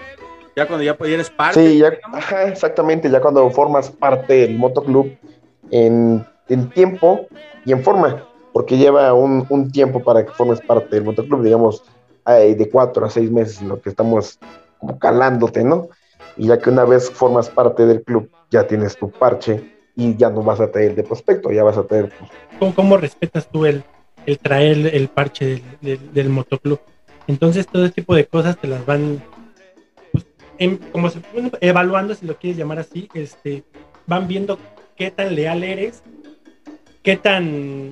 [0.55, 1.65] Ya cuando ya eres parte.
[1.65, 5.15] Sí, ya, ajá, exactamente, ya cuando formas parte del motoclub
[5.71, 7.27] en, en tiempo
[7.65, 11.83] y en forma, porque lleva un, un tiempo para que formes parte del motoclub, digamos,
[12.27, 14.37] eh, de cuatro a seis meses, en lo que estamos
[14.79, 15.89] como calándote, ¿no?
[16.37, 19.63] Y ya que una vez formas parte del club, ya tienes tu parche
[19.95, 22.97] y ya no vas a traer de prospecto, ya vas a traer pues, ¿Cómo, cómo
[22.97, 23.83] respetas tú el,
[24.25, 26.79] el traer el, parche del, del- del motoclub?
[27.27, 29.21] Entonces, todo este tipo de cosas te las van,
[30.11, 30.25] pues,
[30.59, 33.63] em- como se bueno, evaluando, si lo quieres llamar así, este,
[34.05, 34.57] van viendo
[34.95, 36.01] qué tan leal eres,
[37.07, 37.91] qué tan,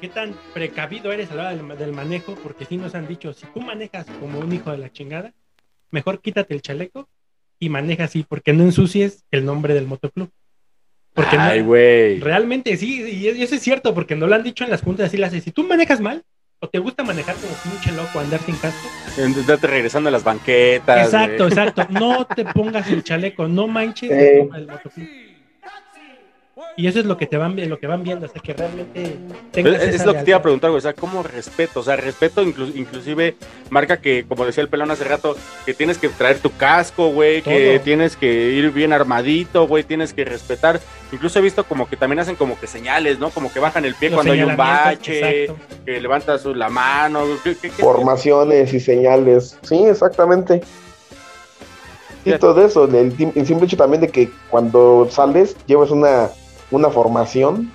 [0.00, 3.06] qué tan precavido eres a la hora del, ma- del manejo, porque sí nos han
[3.06, 5.32] dicho, si tú manejas como un hijo de la chingada,
[5.92, 7.08] mejor quítate el chaleco
[7.60, 10.28] y maneja así, porque no ensucies el nombre del motoclub.
[11.14, 12.18] Porque no- Ay, güey.
[12.18, 15.16] Realmente sí, y eso es cierto, porque nos lo han dicho en las juntas, así
[15.18, 15.44] las haces.
[15.44, 16.24] Si tú manejas mal,
[16.58, 18.88] o te gusta manejar como pinche loco, andar sin casco,
[19.24, 21.04] Andate regresando a las banquetas.
[21.06, 24.32] exacto, exacto, no te pongas el chaleco, no manches Eh.
[24.32, 25.06] el nombre del motoclub.
[26.76, 29.16] Y eso es lo que te van lo que van viendo, sea que realmente
[29.52, 30.78] tengas Es, es lo que te iba a preguntar, güey.
[30.78, 31.80] O sea, ¿cómo respeto?
[31.80, 33.36] O sea, respeto inclu- inclusive
[33.70, 35.36] marca que, como decía el pelón hace rato,
[35.66, 40.12] que tienes que traer tu casco, güey, que tienes que ir bien armadito, güey, tienes
[40.12, 40.80] que respetar.
[41.12, 43.30] Incluso he visto como que también hacen como que señales, ¿no?
[43.30, 45.82] Como que bajan el pie Los cuando hay un bache, exacto.
[45.84, 47.24] que levantas la mano.
[47.42, 49.56] ¿qué- qué- qué- formaciones y señales.
[49.62, 50.60] Sí, exactamente.
[52.24, 52.84] Sí, todo eso.
[52.84, 53.12] El
[53.46, 56.28] simple hecho también de que cuando sales llevas una,
[56.70, 57.70] una formación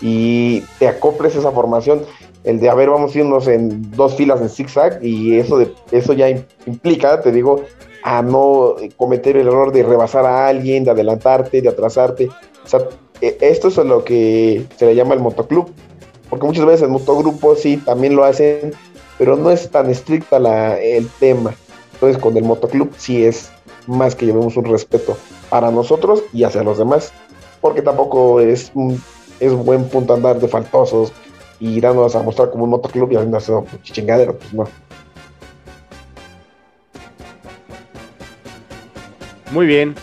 [0.00, 2.02] y te acoples esa formación.
[2.44, 5.72] El de, a ver, vamos a irnos en dos filas en zigzag y eso, de,
[5.92, 7.62] eso ya im- implica, te digo,
[8.02, 12.28] a no cometer el error de rebasar a alguien, de adelantarte, de atrasarte.
[12.64, 12.80] O sea,
[13.20, 15.70] e- esto es lo que se le llama el motoclub.
[16.28, 18.72] Porque muchas veces el motogrupo sí también lo hacen,
[19.18, 21.54] pero no es tan estricta la, el tema.
[21.92, 23.52] Entonces con el motoclub sí es
[23.86, 25.16] más que llevemos un respeto
[25.48, 27.12] para nosotros y hacia los demás.
[27.62, 29.02] Porque tampoco es, un-
[29.40, 31.12] es buen punto andar de faltosos
[31.58, 34.68] y irnos a mostrar como un motoclub y haciendo chingadero, pues no.
[39.52, 39.94] Muy bien.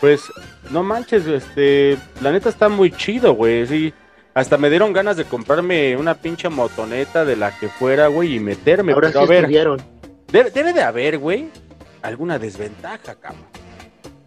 [0.00, 0.22] Pues
[0.70, 3.66] no manches, este, la neta está muy chido, güey.
[3.66, 3.92] Sí,
[4.34, 8.40] hasta me dieron ganas de comprarme una pinche motoneta de la que fuera, güey, y
[8.40, 8.92] meterme.
[8.92, 9.80] Ahora pero sí a ver,
[10.30, 11.48] debe, debe de haber, güey,
[12.02, 13.42] alguna desventaja, cabrón.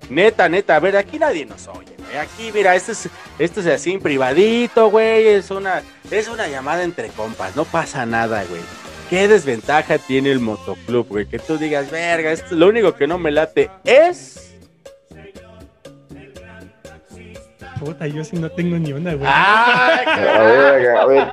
[0.10, 2.18] Neta, neta, a ver, aquí nadie nos oye, güey.
[2.18, 5.28] Aquí, mira, esto es, esto es así en privadito, güey.
[5.28, 5.82] Es una,
[6.12, 8.62] es una llamada entre compas, no pasa nada, güey.
[9.10, 11.26] ¿Qué desventaja tiene el motoclub, güey?
[11.28, 14.41] Que tú digas, verga, esto, lo único que no me late es.
[17.80, 19.28] Puta, yo sí no tengo ni una, güey.
[19.32, 21.32] Ah, A ver, a ver,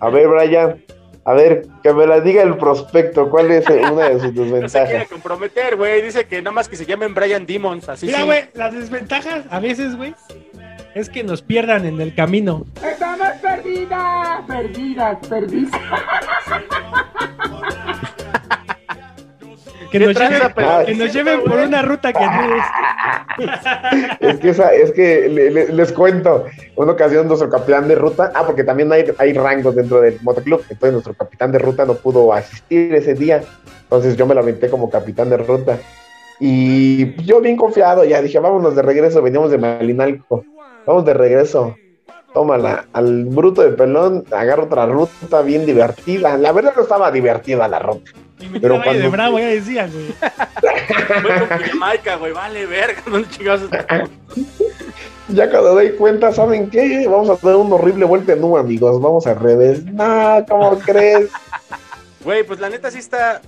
[0.00, 0.84] a ver, Brian,
[1.24, 4.28] a ver, que me la diga el prospecto, ¿cuál es eh, una de sus No
[4.28, 5.08] se quiere desventajas?
[5.08, 6.02] comprometer, güey.
[6.02, 8.24] Dice que nada más que se llamen Brian Demons, así Mira, sí.
[8.24, 10.14] güey, las desventajas a veces, güey,
[10.94, 12.66] es que nos pierdan en el camino.
[12.84, 14.42] ¡Estamos perdidas!
[14.46, 15.80] Perdidas, perdidas.
[19.92, 20.40] Que ¿Qué nos, lleven,
[20.86, 22.64] que nos lleven por una ruta que no es.
[24.20, 28.32] Es que, esa, es que le- le- les cuento, una ocasión nuestro capitán de ruta,
[28.34, 31.94] ah, porque también hay, hay rangos dentro del motoclub, entonces nuestro capitán de ruta no
[31.94, 33.42] pudo asistir ese día,
[33.84, 35.78] entonces yo me lo aventé como capitán de ruta.
[36.40, 40.44] Y yo bien confiado, ya dije, vámonos de regreso, veníamos de Malinalco,
[40.86, 41.76] vamos de regreso.
[42.34, 46.36] Tómala, al bruto de pelón, agarro otra ruta bien divertida.
[46.38, 48.10] La verdad no estaba divertida la ruta.
[48.40, 50.06] Y me Pero Valle de cuando- Bravo, ya decía, güey.
[51.48, 52.32] Con Jamaica, güey.
[52.32, 53.02] Vale, verga.
[53.06, 53.68] ¿Dónde chingados?
[55.28, 57.06] Ya cuando doy cuenta, ¿saben qué?
[57.08, 59.00] Vamos a dar una horrible vuelta en U, amigos.
[59.00, 59.82] Vamos al revés.
[59.84, 61.30] No, ¿cómo crees?
[62.24, 63.40] Güey, pues la neta sí está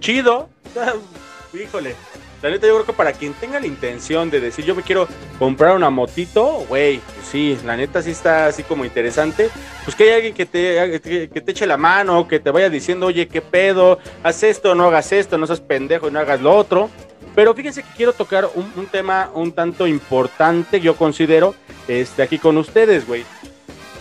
[0.00, 0.48] chido.
[1.54, 1.94] Híjole.
[2.42, 5.06] La neta yo creo que para quien tenga la intención de decir yo me quiero
[5.38, 9.48] comprar una motito, güey, pues sí, la neta sí está así como interesante.
[9.84, 13.06] Pues que hay alguien que te, que, te eche la mano, que te vaya diciendo,
[13.06, 16.52] oye, qué pedo, haz esto, no hagas esto, no seas pendejo y no hagas lo
[16.54, 16.90] otro.
[17.36, 21.54] Pero fíjense que quiero tocar un, tema un tanto importante, yo considero,
[21.86, 23.24] este, aquí con ustedes, güey.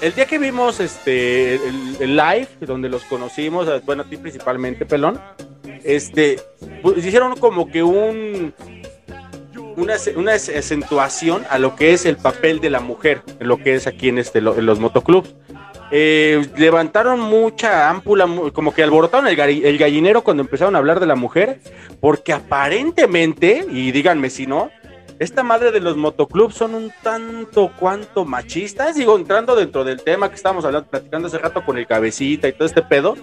[0.02, 4.86] el día que vimos este el, el live, donde los conocimos, bueno, a ti principalmente,
[4.86, 5.20] Pelón,
[5.84, 6.40] este,
[6.82, 8.54] pues, hicieron como que un
[9.78, 13.88] una, una acentuación a lo que es el papel de la mujer, lo que es
[13.88, 15.34] aquí en, este, lo- los motoclubs.
[15.94, 21.16] Eh, levantaron mucha ámpula, como que alborotaron el gallinero cuando empezaron a hablar de la
[21.16, 21.60] mujer,
[22.00, 24.70] porque aparentemente, y díganme si no,
[25.20, 30.30] esta madre de los motoclubs son un tanto cuanto machistas, digo, entrando dentro del tema
[30.30, 33.16] que estábamos hablando, platicando hace rato con el cabecita y todo este pedo.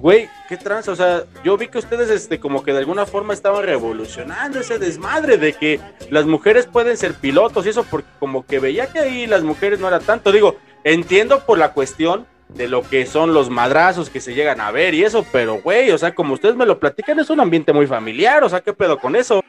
[0.00, 3.32] Güey, qué trans, o sea, yo vi que ustedes este como que de alguna forma
[3.32, 5.80] estaban revolucionando ese desmadre de que
[6.10, 9.78] las mujeres pueden ser pilotos y eso porque como que veía que ahí las mujeres
[9.78, 14.20] no era tanto, digo, entiendo por la cuestión de lo que son los madrazos que
[14.20, 17.20] se llegan a ver y eso, pero güey, o sea, como ustedes me lo platican,
[17.20, 19.42] es un ambiente muy familiar, o sea, ¿qué pedo con eso?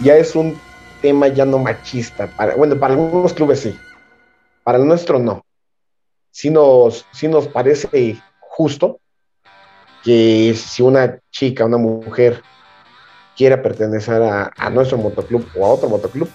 [0.00, 0.58] ya es un
[1.00, 2.28] tema ya no machista.
[2.56, 3.78] Bueno, para algunos clubes sí.
[4.64, 5.44] Para el nuestro no.
[6.30, 9.00] Sí nos, sí nos parece justo
[10.02, 12.42] que si una chica, una mujer
[13.36, 16.28] quiera pertenecer a, a nuestro motoclub o a otro motoclub,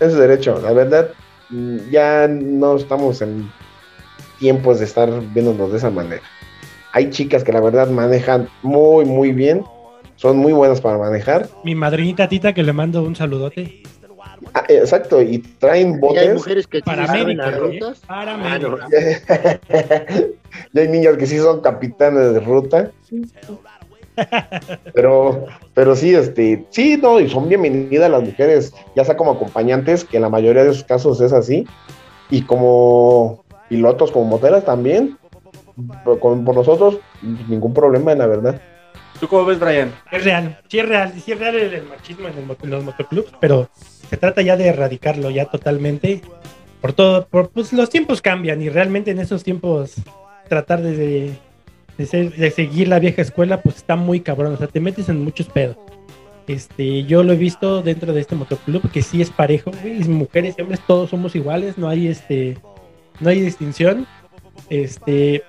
[0.00, 0.60] es su derecho.
[0.60, 1.10] La verdad,
[1.50, 3.50] mm, ya no estamos en
[4.38, 6.22] tiempos de estar viéndonos de esa manera.
[6.92, 9.64] Hay chicas que la verdad manejan muy, muy bien,
[10.16, 13.82] son muy buenas para manejar Mi madrinita Tita, que le mando un saludote.
[14.54, 16.22] Ah, exacto, y traen Y botes.
[16.28, 17.58] hay mujeres que sí saben Paramédica, las ¿eh?
[17.60, 17.98] rutas.
[18.06, 18.88] Paramédica.
[18.88, 18.88] Ah,
[19.68, 20.28] no.
[20.74, 22.90] y hay niñas que sí son capitanes de ruta.
[24.94, 30.04] Pero, pero sí, este, sí, no, y son bienvenidas las mujeres, ya sea como acompañantes,
[30.04, 31.66] que en la mayoría de sus casos es así,
[32.30, 35.16] y como pilotos, como moteras también,
[36.04, 36.98] por, con- por nosotros,
[37.48, 38.60] ningún problema, la verdad.
[39.18, 39.92] ¿Tú cómo ves, Brian?
[40.10, 42.84] Es real, sí es real, sí es real el, el machismo en, el en los
[42.84, 43.68] motoclubs, pero
[44.12, 46.20] se trata ya de erradicarlo ya totalmente.
[46.82, 49.94] Por todo, por, pues los tiempos cambian y realmente en esos tiempos
[50.50, 51.32] tratar de,
[51.96, 55.48] de, seguir la vieja escuela pues está muy cabrón, o sea, te metes en muchos
[55.48, 55.78] pedos.
[56.46, 60.56] Este, yo lo he visto dentro de este motoclub que sí es parejo, güey, mujeres
[60.58, 62.58] y hombres todos somos iguales, no hay este,
[63.18, 64.06] no hay distinción.
[64.68, 65.42] Este,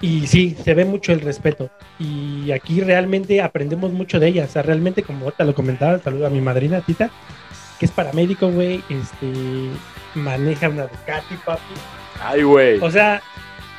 [0.00, 1.70] y sí, se ve mucho el respeto.
[2.00, 4.46] Y aquí realmente aprendemos mucho de ella.
[4.46, 7.10] O sea, realmente, como te lo comentaba, saludo a mi madrina Tita,
[7.78, 8.82] que es paramédico, güey.
[8.88, 9.70] Este,
[10.14, 11.62] maneja una Ducati, papi.
[12.22, 12.80] Ay, güey.
[12.80, 13.22] O sea,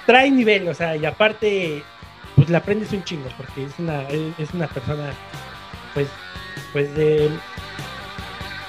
[0.06, 1.84] trae nivel, o sea, y aparte,
[2.36, 5.12] pues le aprendes un chingo, porque es una, es una persona,
[5.94, 6.08] pues,
[6.74, 7.30] pues de,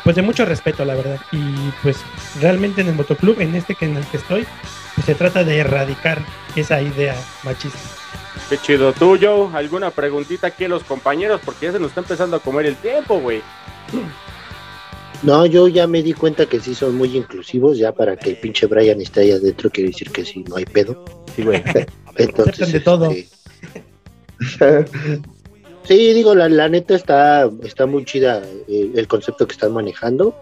[0.05, 1.21] pues de mucho respeto, la verdad.
[1.33, 1.99] Y pues
[2.41, 4.47] realmente en el motoclub, en este que en el que estoy,
[4.95, 6.21] pues se trata de erradicar
[6.55, 7.79] esa idea machista.
[8.49, 8.93] Qué chido.
[8.93, 9.51] ¿Tú, Joe?
[9.55, 11.41] ¿Alguna preguntita aquí a los compañeros?
[11.45, 13.43] Porque ya se nos está empezando a comer el tiempo, güey.
[15.23, 18.37] No, yo ya me di cuenta que sí son muy inclusivos, ya para que el
[18.37, 21.05] pinche Brian esté ahí adentro, quiere decir que sí, no hay pedo.
[21.35, 21.63] Sí, güey.
[22.17, 23.11] Entonces, de todo.
[23.11, 23.27] este,
[25.87, 30.35] Sí, digo, la, la neta está, está muy chida eh, el concepto que están manejando.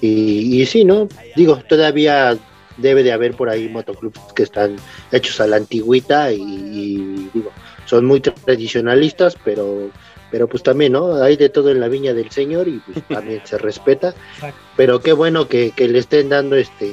[0.00, 1.08] Y, y sí, ¿no?
[1.34, 2.38] Digo, todavía
[2.76, 4.76] debe de haber por ahí motoclubs que están
[5.10, 7.50] hechos a la antigüita y, y, digo,
[7.86, 9.90] son muy tradicionalistas, pero,
[10.34, 11.22] pero pues también, ¿no?
[11.22, 14.08] Hay de todo en la viña del Señor y pues también se respeta.
[14.34, 14.58] Exacto.
[14.76, 16.90] Pero qué bueno que, que le estén dando este,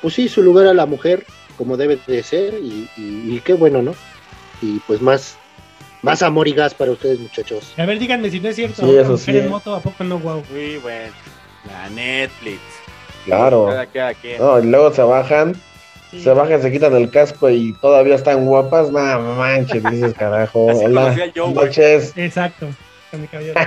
[0.00, 1.26] pues sí, su lugar a la mujer
[1.58, 3.96] como debe de ser y, y- y qué bueno, ¿no?
[4.62, 5.36] Y pues más,
[6.02, 7.74] más amor y gas para ustedes, muchachos.
[7.76, 8.82] A ver, díganme si no es cierto.
[8.88, 9.36] Sí, eso mujer sí.
[9.38, 10.44] en moto, ¿a poco no, wow?
[10.52, 11.12] Muy bueno.
[11.66, 12.60] La Netflix.
[13.24, 13.66] Claro.
[13.66, 14.14] Cada, cada.
[14.38, 15.60] No, y luego se bajan,
[16.22, 18.90] se bajan, se quitan el casco y todavía están guapas.
[18.90, 19.00] No
[19.36, 20.70] manches, dices carajo.
[20.70, 22.12] Así Hola, yo, noches.
[22.16, 22.68] Exacto.
[23.10, 23.60] Con mi caballero.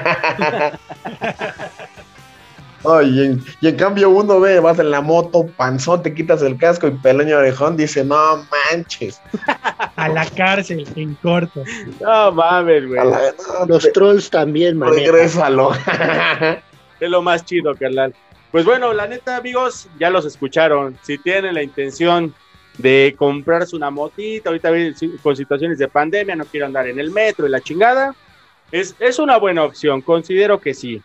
[2.83, 6.41] No, y, en, y en cambio uno ve, vas en la moto, panzón, te quitas
[6.41, 9.21] el casco y Peleño Orejón dice, no manches.
[9.95, 11.63] A la cárcel, en corto.
[12.01, 12.99] No mames, güey.
[12.99, 13.19] A la-
[13.59, 15.05] no, Los te- trolls también, manejan.
[15.05, 15.71] regrésalo.
[16.99, 18.11] Es lo más chido, carnal.
[18.51, 20.97] Pues bueno, la neta, amigos, ya los escucharon.
[21.03, 22.33] Si tienen la intención
[22.77, 24.71] de comprarse una motita, ahorita
[25.21, 28.15] con situaciones de pandemia, no quiero andar en el metro y la chingada,
[28.71, 31.01] es, es una buena opción, considero que sí.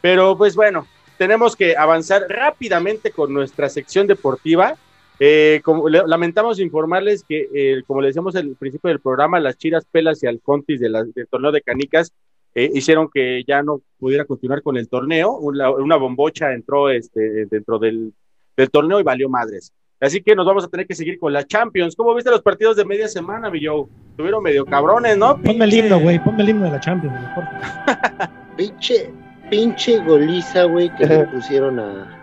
[0.00, 0.86] Pero pues bueno,
[1.18, 4.74] tenemos que avanzar rápidamente con nuestra sección deportiva.
[5.20, 9.56] Eh, como, le- lamentamos informarles que, eh, como le decíamos al principio del programa, las
[9.56, 12.12] Chiras Pelas y Alcontis del torneo de canicas
[12.54, 15.32] eh, hicieron que ya no pudiera continuar con el torneo.
[15.38, 18.12] Una, una bombocha entró este, dentro del,
[18.56, 19.72] del torneo y valió madres.
[20.00, 21.96] Así que nos vamos a tener que seguir con la Champions.
[21.96, 23.86] ¿Cómo viste los partidos de media semana, mi Joe?
[24.10, 25.36] Estuvieron medio cabrones, ¿no?
[25.40, 26.22] Ponme el himno, güey.
[26.22, 27.44] Ponme el himno de la Champions, mejor.
[28.56, 29.10] Pinche,
[29.50, 32.20] pinche goliza, güey, que le pusieron a,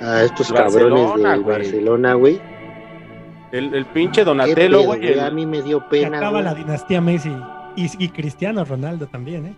[0.00, 1.56] a estos Barcelona, cabrones güey.
[1.58, 2.40] Barcelona, güey.
[3.52, 5.06] El, el pinche Donatello, güey.
[5.08, 6.16] el- A mí me dio Se pena.
[6.18, 6.44] acaba güey.
[6.44, 7.32] la dinastía Messi
[7.76, 9.54] y, y Cristiano Ronaldo también, ¿eh?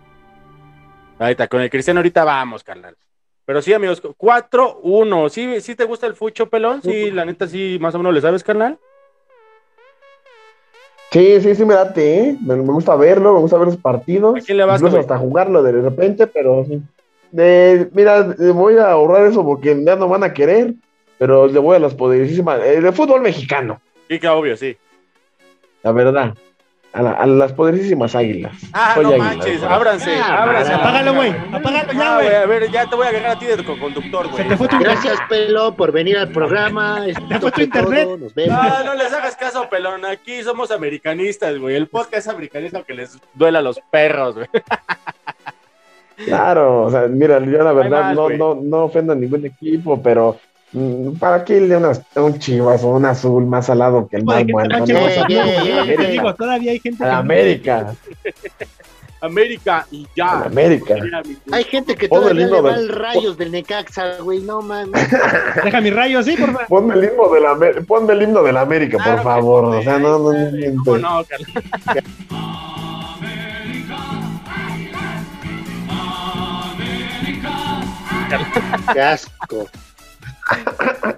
[1.19, 2.95] Ahí está, con el Cristiano ahorita vamos, carnal.
[3.45, 5.29] Pero sí, amigos, 4-1.
[5.29, 6.81] ¿Sí, ¿Sí te gusta el fucho, pelón?
[6.81, 8.77] Sí, la neta, sí, más o menos le sabes, carnal.
[11.11, 12.37] Sí, sí, sí me date, ¿eh?
[12.41, 14.35] Me, me gusta verlo, me gusta ver los partidos.
[14.37, 16.81] ¿A quién le vas, Incluso hasta jugarlo de repente, pero sí.
[17.31, 20.73] De- mira, eh, voy a ahorrar eso porque ya no van a querer,
[21.19, 22.59] pero le voy a las poderosísimas.
[22.63, 24.75] eh, de fútbol mexicano, Sí, que obvio, sí.
[25.83, 26.33] la verdad.
[26.93, 28.55] A, la- a las poderosísimas águilas.
[28.71, 30.73] Ah, Soy no águila, manches, ábranse, Ah, ábranse.
[30.73, 31.31] Apágalo, güey.
[31.51, 32.35] Apágalo ya, Ah, güey.
[32.35, 34.47] a ver, ya te voy a agarrar a ti de conductor, Se güey.
[34.49, 37.03] te tu Gracias, Pelo, por venir al programa.
[37.07, 38.03] Esto fue tu internet.
[38.05, 38.55] todo, Nos vemos.
[38.63, 40.05] No, no les hagas caso, pelón.
[40.05, 41.75] Aquí somos americanistas, güey.
[41.75, 44.47] El podcast es americanista aunque les duela a los perros, güey.
[46.25, 49.99] Claro, o sea, mira, yo la verdad más, no, no, no ofendo a ningún equipo,
[50.01, 50.37] pero
[51.19, 54.43] ¿para qué irle unas- un chivas o un azul más al lado que el más
[54.45, 54.69] bueno?
[54.69, 55.51] te No, manches con Santiago,
[55.83, 55.95] güey.
[55.97, 57.95] Te digo, todavía hay gente a la que- América,
[59.21, 60.41] América y ya.
[60.43, 60.95] América.
[61.53, 64.41] Hay gente que todavía le va del- al rayos del Necaxa, güey.
[64.41, 64.91] No mames.
[65.63, 66.67] Deja mi rayo así, por favor.
[66.67, 69.65] Ponme el himno de la, ponme el himno de la América, Claro por favor.
[69.65, 71.17] O sea, no, no, no, no, ¿Cómo no.
[71.19, 72.03] no, carnal?
[78.93, 79.67] Qué asco.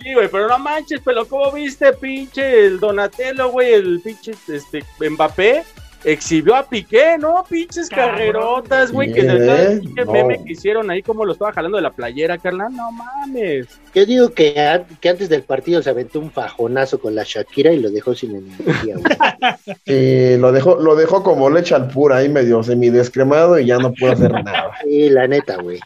[0.02, 3.74] Sí, güey, pero no manches, pero ¿cómo viste, pinche el Donatello, güey?
[3.74, 5.64] El pinche este, Mbappé
[6.04, 7.44] exhibió a Piqué, ¿no?
[7.50, 8.12] Pinches Cabrón.
[8.16, 10.12] carrerotas, güey, que de pinche No.
[10.12, 12.72] meme que hicieron ahí, como lo estaba jalando de la playera, carnal.
[12.76, 13.68] No mames.
[13.96, 17.72] Yo digo que, a- que antes del partido se aventó un fajonazo con la Shakira
[17.72, 19.06] y lo dejó sin energía, güey.
[19.88, 23.92] Sí, lo dejó, lo dejó como leche al pura ahí medio semidescremado y ya no
[23.92, 24.72] pudo hacer nada.
[24.84, 25.80] Sí, la neta, güey.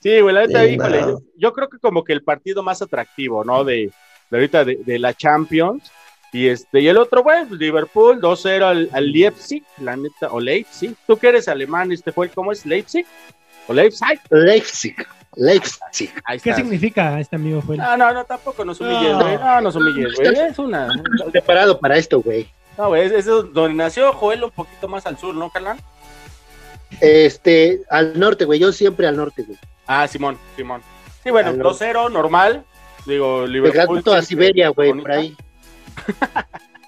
[0.00, 1.18] Sí, güey, la neta, Sí, híjole, no.
[1.36, 3.64] yo, creo que como que el partido más atractivo, ¿no?
[3.64, 3.90] De,
[4.30, 5.90] de ahorita de, de la Champions.
[6.32, 10.38] Y este, y el otro, güey, pues, Liverpool, 2-0 al, al Leipzig, la neta, o
[10.40, 10.94] Leipzig.
[11.06, 12.64] ¿Tú que eres alemán, este fue, ¿cómo es?
[12.64, 13.04] ¿Leipzig?
[13.66, 14.20] ¿O Leipzig?
[14.30, 14.96] Leipzig.
[15.36, 16.12] Leipzig.
[16.24, 17.60] Ahí ¿Qué significa este amigo?
[17.62, 19.20] Fue No, no, no, tampoco nos humilles, No.
[19.22, 19.36] güey.
[19.38, 20.28] No, nos humilles, güey.
[20.38, 20.88] Es una.
[21.32, 22.48] Preparado para esto, güey.
[22.78, 25.78] No, güey, es, es donde nació Joel un poquito más al sur, ¿no, Carlán?
[27.00, 28.58] Este, al norte, güey.
[28.58, 29.58] Yo siempre al norte, güey.
[29.86, 30.82] Ah, Simón, Simón.
[31.22, 31.92] Sí, bueno, Al norte.
[31.92, 32.64] 2-0, normal.
[33.06, 33.98] Digo, Liverpool.
[34.02, 35.36] Pegando a Siberia, güey, por ahí.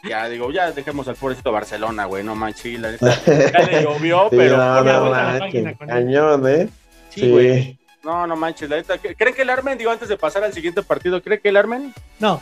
[0.04, 3.20] Ya, digo, ya dejemos al pobrecito Barcelona, güey, no manches, la neta.
[3.26, 4.56] Ya le llovió, Sí, pero.
[4.56, 6.68] no, no, manches, cañón, ¿eh?
[7.10, 7.78] Sí, güey.
[8.02, 8.98] No, no manches, la neta.
[8.98, 11.94] ¿Creen que el Armen, digo, antes de pasar al siguiente partido, ¿cree que el Armen?
[12.18, 12.40] No,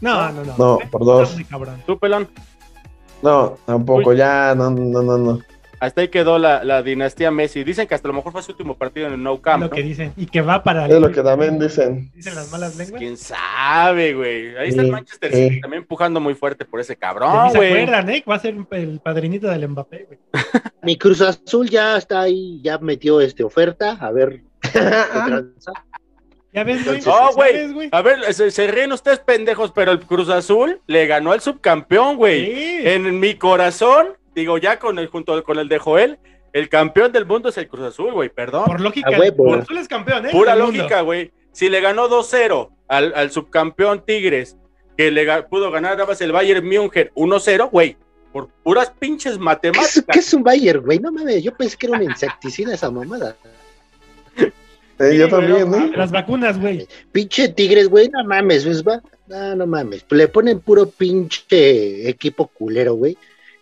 [0.00, 0.54] no, no, no.
[0.58, 1.36] No, por dos.
[1.86, 2.28] ¿Tú, pelón?
[3.22, 5.40] No, tampoco, ya, no, no, no, no.
[5.78, 7.62] Hasta ahí quedó la, la dinastía Messi.
[7.64, 9.62] Dicen que hasta a lo mejor fue su último partido en el No Camp.
[9.62, 9.74] lo ¿no?
[9.74, 10.12] que dicen.
[10.16, 10.86] Y que va para.
[10.86, 12.10] Es lo que también dicen.
[12.14, 12.98] Dicen las malas lenguas.
[12.98, 14.56] ¿Quién sabe, güey?
[14.56, 15.48] Ahí está el Manchester sí.
[15.48, 17.72] City también empujando muy fuerte por ese cabrón, mí se güey.
[17.82, 18.24] acuerdan, ¿eh?
[18.28, 20.18] Va a ser el padrinito del Mbappé, güey.
[20.82, 23.98] Mi Cruz Azul ya está ahí, ya metió este oferta.
[24.00, 24.40] A ver.
[26.52, 27.00] Ya ves, güey.
[27.04, 27.88] No, ¿Ya ves, güey.
[27.92, 32.16] A ver, se, se ríen ustedes pendejos, pero el Cruz Azul le ganó al subcampeón,
[32.16, 32.46] güey.
[32.46, 32.78] Sí.
[32.84, 34.06] En mi corazón,
[34.36, 36.18] digo ya con el junto con el de Joel,
[36.52, 38.64] el campeón del mundo es el Cruz Azul, güey, perdón.
[38.66, 39.44] Por lógica, A huevo.
[39.44, 40.30] Cruz Azul es campeón, ¿eh?
[40.30, 41.32] Pura lógica, güey.
[41.52, 44.56] Si le ganó 2-0 al, al subcampeón Tigres,
[44.96, 47.96] que le pudo ganar nada más el Bayern München 1-0, güey,
[48.32, 50.04] por puras pinches ¿Qué es, matemáticas.
[50.12, 50.98] qué es un Bayer, güey?
[50.98, 53.36] No mames, yo pensé que era un insecticida esa mamada.
[54.98, 55.88] Eh, Sí, yo también, no.
[55.94, 56.88] Las vacunas, güey.
[57.12, 59.02] Pinche Tigres, güey, no mames, pues va.
[59.26, 60.06] No, no mames.
[60.08, 63.18] Le ponen puro pinche equipo culero, güey.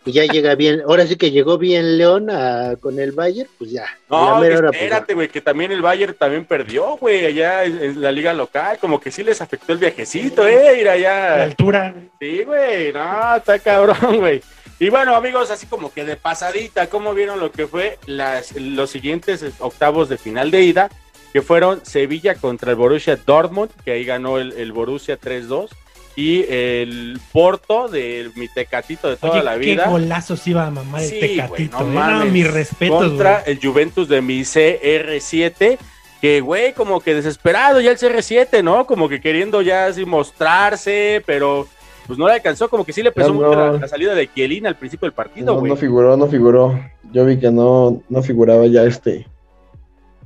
[0.07, 0.83] Y ya llega bien.
[0.87, 3.87] Ahora sí que llegó bien León a- con el Bayern, pues ya.
[4.11, 8.01] La No, pues, espérate, güey, que también el Bayern también perdió, güey, allá en, en
[8.03, 11.43] la liga local, como que sí les afectó el viajecito, eh, ir La allá.
[11.45, 11.95] altura.
[12.21, 14.43] Sí, güey, no, está cabrón, güey.
[14.79, 18.91] Y bueno, amigos, así como que de pasadita, ¿cómo vieron lo que fue las, los
[18.91, 20.91] siguientes octavos de final de ida?
[21.33, 25.71] Que fueron Sevilla contra el Borussia Dortmund, que ahí ganó el, el Borussia 3-2,
[26.17, 29.89] y el Porto de mi tecatito de toda Oye, la qué vida.
[29.89, 31.81] golazos iba a mamar el Sí, Tecatito.
[31.81, 31.95] no eh.
[31.95, 32.27] mames.
[32.27, 33.53] No, mis respetos, contra güey.
[33.53, 35.79] el Juventus de mi CR7,
[36.21, 38.87] que güey, como que desesperado ya el CR7, ¿no?
[38.87, 41.67] Como que queriendo ya así mostrarse, pero
[42.07, 44.67] pues no le alcanzó, como que sí le pesó mucho la, la salida de Kielin
[44.67, 45.71] al principio del partido, No, güey.
[45.71, 46.79] no figuró, no figuró.
[47.13, 49.27] Yo vi que no, no figuraba ya este.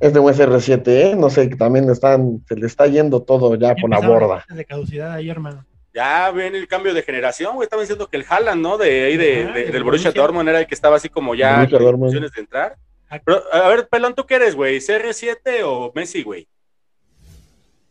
[0.01, 1.15] Este buen CR7, ¿eh?
[1.17, 4.45] No sé, que también están, se le está yendo todo ya por la borda.
[4.49, 5.65] de caducidad ahí, hermano.
[5.93, 7.65] Ya viene el cambio de generación, güey.
[7.65, 8.77] Estaban diciendo que el Haaland, ¿no?
[8.77, 10.11] De ahí de, de- del Borussia.
[10.11, 12.09] Dortmund era el que estaba así como ya Borussia con Dortmund.
[12.09, 12.75] opciones de entrar.
[13.25, 14.77] Pero, a ver, Pelón, ¿tú qué eres, güey?
[14.77, 16.47] ¿CR7 o Messi, güey?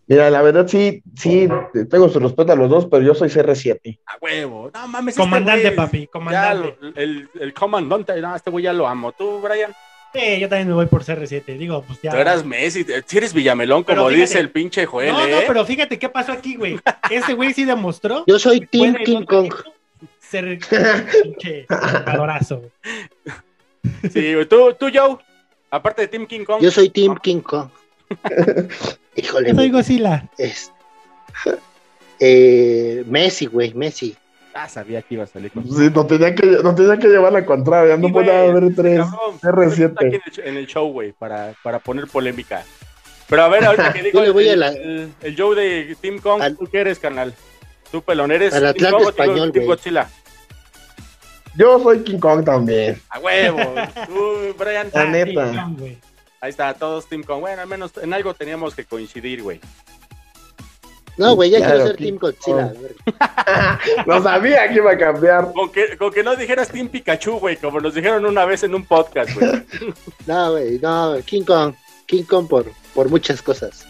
[0.07, 1.49] Mira, la verdad sí, sí,
[1.91, 3.99] tengo su respeto a los dos, pero yo soy CR7.
[4.07, 4.71] A huevo.
[4.73, 5.13] No mames.
[5.15, 6.77] este Comandante, güey, papi, Ya, comandante.
[7.41, 9.13] el comandante, no, este güey ya lo amo.
[9.13, 9.73] ¿Tú, Brian?
[10.15, 11.59] Sí, yo también me voy por CR7.
[11.59, 12.11] Digo, pues ya.
[12.11, 15.39] Tú eras Messi, si eres Villamelón, Pero como fíjate- dice el pinche Joel, no, no,
[15.39, 15.45] ¿eh?
[15.47, 16.79] pero fíjate qué pasó aquí, güey.
[17.11, 18.25] Este güey sí demostró.
[18.27, 19.53] Yo soy Team puede King Kong.
[20.19, 20.59] ser
[21.23, 22.63] pinche adorazo.
[24.13, 24.47] Sí, güey.
[24.47, 25.19] ¿Tú, tú, Joe,
[25.71, 26.63] aparte de Team King Kong.
[26.63, 27.69] Yo soy Team King Kong.
[29.17, 29.51] Híjole.
[29.51, 29.71] Yo soy.
[29.71, 30.29] Godzilla.
[30.39, 30.73] Es-
[32.21, 34.17] eh, Messi, güey, Messi.
[34.55, 37.33] Ah, sabía que iba a salir con Sí, no tenía que, no tenía que llevar
[37.33, 40.03] la contraria, no Sí, podía güey, haber tres cabrón, está aquí CR7.
[40.03, 42.65] en el, en el show, güey, para, para poner polémica.
[43.29, 46.19] Pero a ver, ahorita que digo el, voy a la- el- el Joe de Team
[46.19, 47.35] Kong, ¿tú qué eres, canal?
[47.93, 49.67] Tú, pelón, ¿eres Al Team Kong o Team- español, güey.
[49.67, 50.09] Godzilla?
[51.57, 53.01] Yo soy King Kong también.
[53.11, 53.59] A huevo.
[54.07, 54.89] Tú, Brian.
[54.95, 55.69] La neta.
[56.41, 57.41] Ahí está, todos Team Kong.
[57.41, 59.61] Bueno, al menos en algo teníamos que coincidir, güey.
[61.19, 62.73] No, güey, ya Claro, quiero ser King Team Godzilla.
[62.73, 63.17] Kong.
[64.07, 65.53] No sabía que iba a cambiar.
[65.53, 68.75] Con que, con que no dijeras Team Pikachu, güey, como nos dijeron una vez en
[68.75, 69.51] un podcast, güey.
[70.27, 71.75] No, güey, no, King Kong.
[72.07, 73.85] King Kong por, por muchas cosas.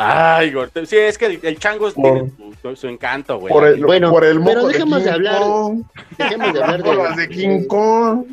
[0.00, 2.30] Ay, Igor, te- sí, es que el, el chango tiene
[2.76, 3.52] su, encanto, güey.
[3.52, 5.82] Por el, Bueno, por el pero dejemos de hablar- Kong,
[6.16, 8.24] Dejemos de hablar por las de de, King Kong.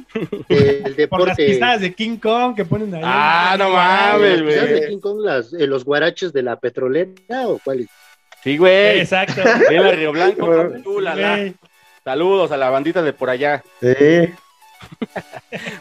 [0.48, 1.46] del Por las deporte.
[1.48, 3.02] pisadas de King Kong que ponen ahí.
[3.04, 4.90] Ah, no ¿Las mames, pisadas de güey.
[4.90, 7.10] King Kong, las, eh, los guaraches de la petrolera
[7.48, 7.88] o cuáles?
[8.46, 9.00] Sí, güey.
[9.00, 9.42] Exacto.
[9.70, 11.52] Bien la Río Blanco, tú, la.
[12.04, 13.62] Saludos a la bandita de por allá.
[13.82, 13.96] Sí.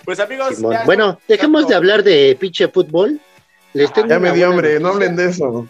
[0.05, 3.21] Pues amigos, ya Bueno, dejemos de hablar de pinche fútbol.
[3.75, 5.67] Les tengo Ya me dio hambre, no hablen de eso.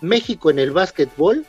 [0.00, 1.44] México en el básquetbol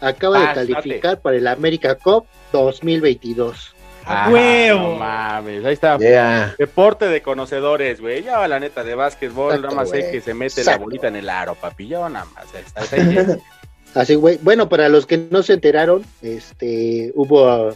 [0.00, 0.72] acaba de Pásate.
[0.72, 3.74] calificar para el América Cup 2022.
[4.06, 4.80] A Ah, huevo.
[4.92, 5.98] No mames, ahí está.
[5.98, 6.54] Yeah.
[6.56, 8.22] Deporte de conocedores, güey.
[8.22, 10.78] Ya la neta de básquetbol, Exacto, nada más sé que se mete Exacto.
[10.78, 11.88] la bolita en el aro, papi.
[11.88, 12.44] Yo nada más.
[12.54, 13.26] Está, está ahí.
[13.96, 14.14] Así.
[14.14, 17.74] Bueno, para los que no se enteraron, este, hubo ah,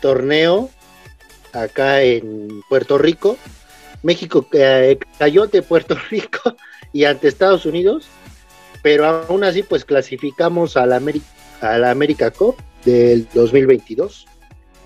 [0.00, 0.68] torneo
[1.52, 3.36] acá en Puerto Rico.
[4.02, 6.56] México eh, cayó ante Puerto Rico
[6.92, 8.06] y ante Estados Unidos,
[8.82, 11.22] pero aún así, pues clasificamos a la, Ameri-
[11.60, 14.26] a la América Cup del 2022.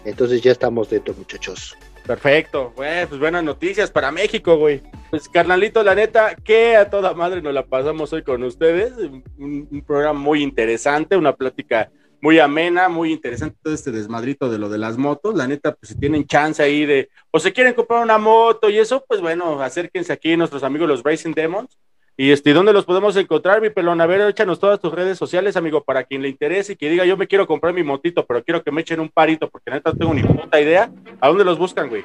[0.04, 1.74] Entonces ya estamos dentro, muchachos.
[2.06, 4.80] Perfecto, güey, pues buenas noticias para México, güey.
[5.10, 8.92] Pues carnalito, la neta, que a toda madre nos la pasamos hoy con ustedes.
[9.38, 11.90] Un, un programa muy interesante, una plática
[12.20, 15.34] muy amena, muy interesante todo este desmadrito de lo de las motos.
[15.34, 18.78] La neta, pues si tienen chance ahí de, o se quieren comprar una moto y
[18.78, 21.76] eso, pues bueno, acérquense aquí nuestros amigos los Racing Demons.
[22.18, 24.00] Y este, ¿dónde los podemos encontrar, mi pelón?
[24.00, 27.04] A ver, échanos todas tus redes sociales, amigo, para quien le interese y que diga,
[27.04, 29.90] yo me quiero comprar mi motito, pero quiero que me echen un parito, porque neta
[29.90, 30.90] no tengo ni puta idea.
[31.20, 32.04] ¿A dónde los buscan, güey?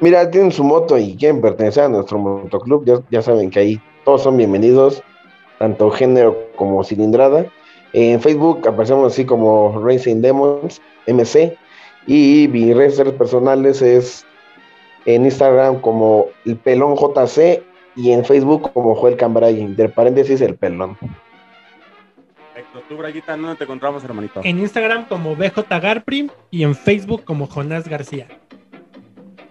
[0.00, 3.80] Mira, tienen su moto y quieren pertenecer a nuestro motoclub, ya, ya saben que ahí
[4.04, 5.00] todos son bienvenidos,
[5.60, 7.46] tanto género como cilindrada.
[7.92, 11.56] En Facebook aparecemos así como Racing Demons, MC,
[12.08, 14.26] y mis redes personales es
[15.06, 17.62] en Instagram como el pelón JC
[17.98, 20.96] y en Facebook como Joel Cambray, entre paréntesis el pelón.
[22.54, 22.82] Perfecto.
[22.88, 24.40] Tú, Brayita, ¿dónde te encontramos, hermanito?
[24.44, 28.28] En Instagram como BJ Garprim y en Facebook como Jonás García.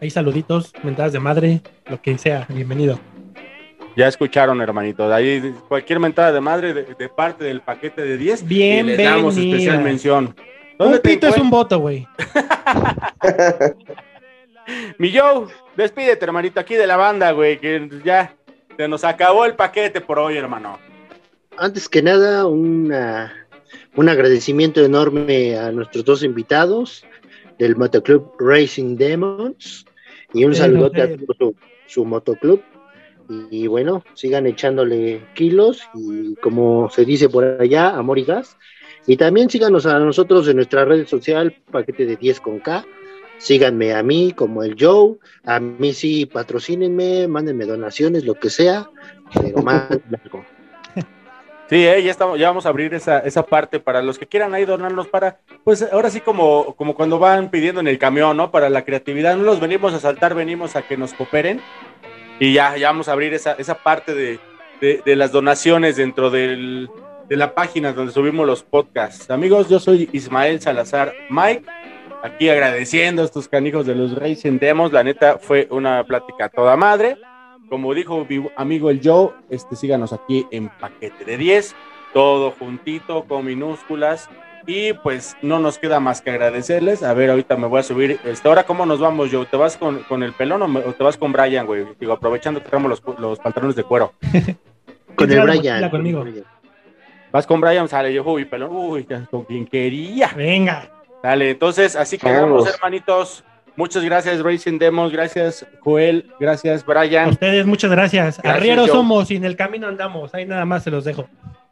[0.01, 2.97] Ahí saluditos, mentadas de madre, lo que sea, bienvenido.
[3.97, 5.09] Ya escucharon, hermanito.
[5.09, 8.49] De ahí cualquier mentada de madre de, de parte del paquete de 10.
[8.49, 10.33] Y les damos especial mención.
[10.79, 12.07] Un te pito es un voto, güey.
[14.97, 18.35] Mi Joe, despídete, hermanito, aquí de la banda, güey, que ya
[18.75, 20.77] se nos acabó el paquete por hoy, hermano.
[21.57, 23.47] Antes que nada, una,
[23.95, 27.03] un agradecimiento enorme a nuestros dos invitados
[27.57, 29.85] del motoclub Racing Demons
[30.33, 31.17] y un Sí, saludote a sí.
[31.17, 31.55] todo su,
[31.87, 32.61] su motoclub.
[33.29, 38.57] Y, y bueno, sigan echándole kilos y como se dice por allá, amor y gas.
[39.07, 42.85] Y también síganos a nosotros en nuestra red social, paquete de 10 con K.
[43.39, 45.15] Síganme a mí como el Joe.
[45.45, 48.89] A mí sí, patrocínenme, mándenme donaciones, lo que sea.
[49.33, 50.45] Pero mándenme algo.
[51.69, 54.53] Sí, eh, ya, estamos, ya vamos a abrir esa, esa parte para los que quieran
[54.53, 58.51] ahí donarnos para, pues ahora sí como, como cuando van pidiendo en el camión, ¿no?
[58.51, 61.59] Para la creatividad, no los venimos a saltar, venimos a que nos cooperen
[62.39, 64.39] y ya, ya vamos a abrir esa, esa parte de,
[64.79, 66.89] de- de las donaciones dentro del,
[67.27, 69.29] de la página donde subimos los podcasts.
[69.29, 71.65] Amigos, yo soy Ismael Salazar Mike,
[72.27, 76.49] aquí agradeciendo a estos canijos de los Racing Demos, la neta fue una plática a
[76.49, 77.17] toda madre.
[77.69, 81.75] Como dijo mi amigo el Joe, este, síganos aquí en paquete de 10,
[82.13, 84.29] todo juntito con minúsculas.
[84.69, 87.01] Y pues no nos queda más que agradecerles.
[87.01, 88.19] A ver, ahorita me voy a subir.
[88.25, 89.45] Este, ahora, ¿cómo nos vamos, Joe?
[89.45, 91.85] ¿Te vas con, con el pelón o, me- o te vas con Brian, güey?
[91.97, 94.13] Digo, aprovechando que traemos los, los pantalones de cuero.
[95.15, 95.89] Con ¿Quién el Brian.
[95.89, 96.23] conmigo?
[97.31, 100.31] Vas con Brian, sale yo, uy, pelón, uy, con quien quería.
[100.35, 100.89] Venga.
[101.23, 102.67] Dale, entonces, así que Vamos.
[102.67, 103.43] hermanitos.
[103.75, 105.11] Muchas gracias, Racing Demos.
[105.11, 106.31] Gracias, Joel.
[106.39, 107.29] Gracias, A Brian.
[107.29, 108.37] ustedes, muchas gracias.
[108.37, 108.97] Gracias, Arrieros Joe.
[108.97, 110.33] somos y en el camino andamos.
[110.33, 111.27] Ahí nada más se los dejo.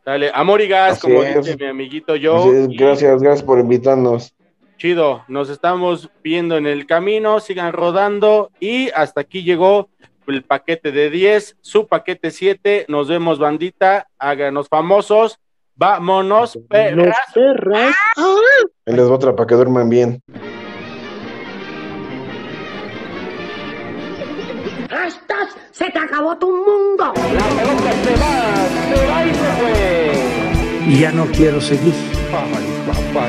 [0.05, 1.35] Dale, amor y gas, Así como es.
[1.43, 4.35] dice mi amiguito es, gracias, gracias por invitarnos.
[4.77, 9.89] Chido, nos estamos viendo en el camino, sigan rodando y hasta aquí llegó
[10.27, 15.39] el paquete de 10, su paquete 7, nos vemos bandita, háganos famosos,
[15.75, 17.17] vámonos, Los perras.
[17.33, 17.95] perras.
[18.85, 20.21] Ahí les va otra para que duerman bien.
[24.83, 25.49] ¡Estás!
[25.71, 27.13] ¡Se te acabó tu mundo!
[30.87, 31.93] Y ya no quiero seguir.
[32.31, 33.27] Ay, papá,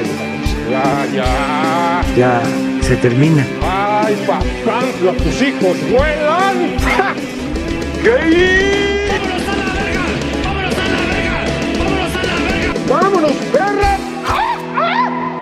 [0.70, 2.42] ya, ya, Ya
[2.82, 3.46] se termina.
[3.62, 4.80] ay, papá,
[5.22, 6.78] tus hijos vuelan.
[6.80, 7.14] ¡Ja!
[8.02, 8.85] ¡Qué
[12.88, 13.98] ¡Vámonos, perra!
[14.28, 15.40] ¡Ah!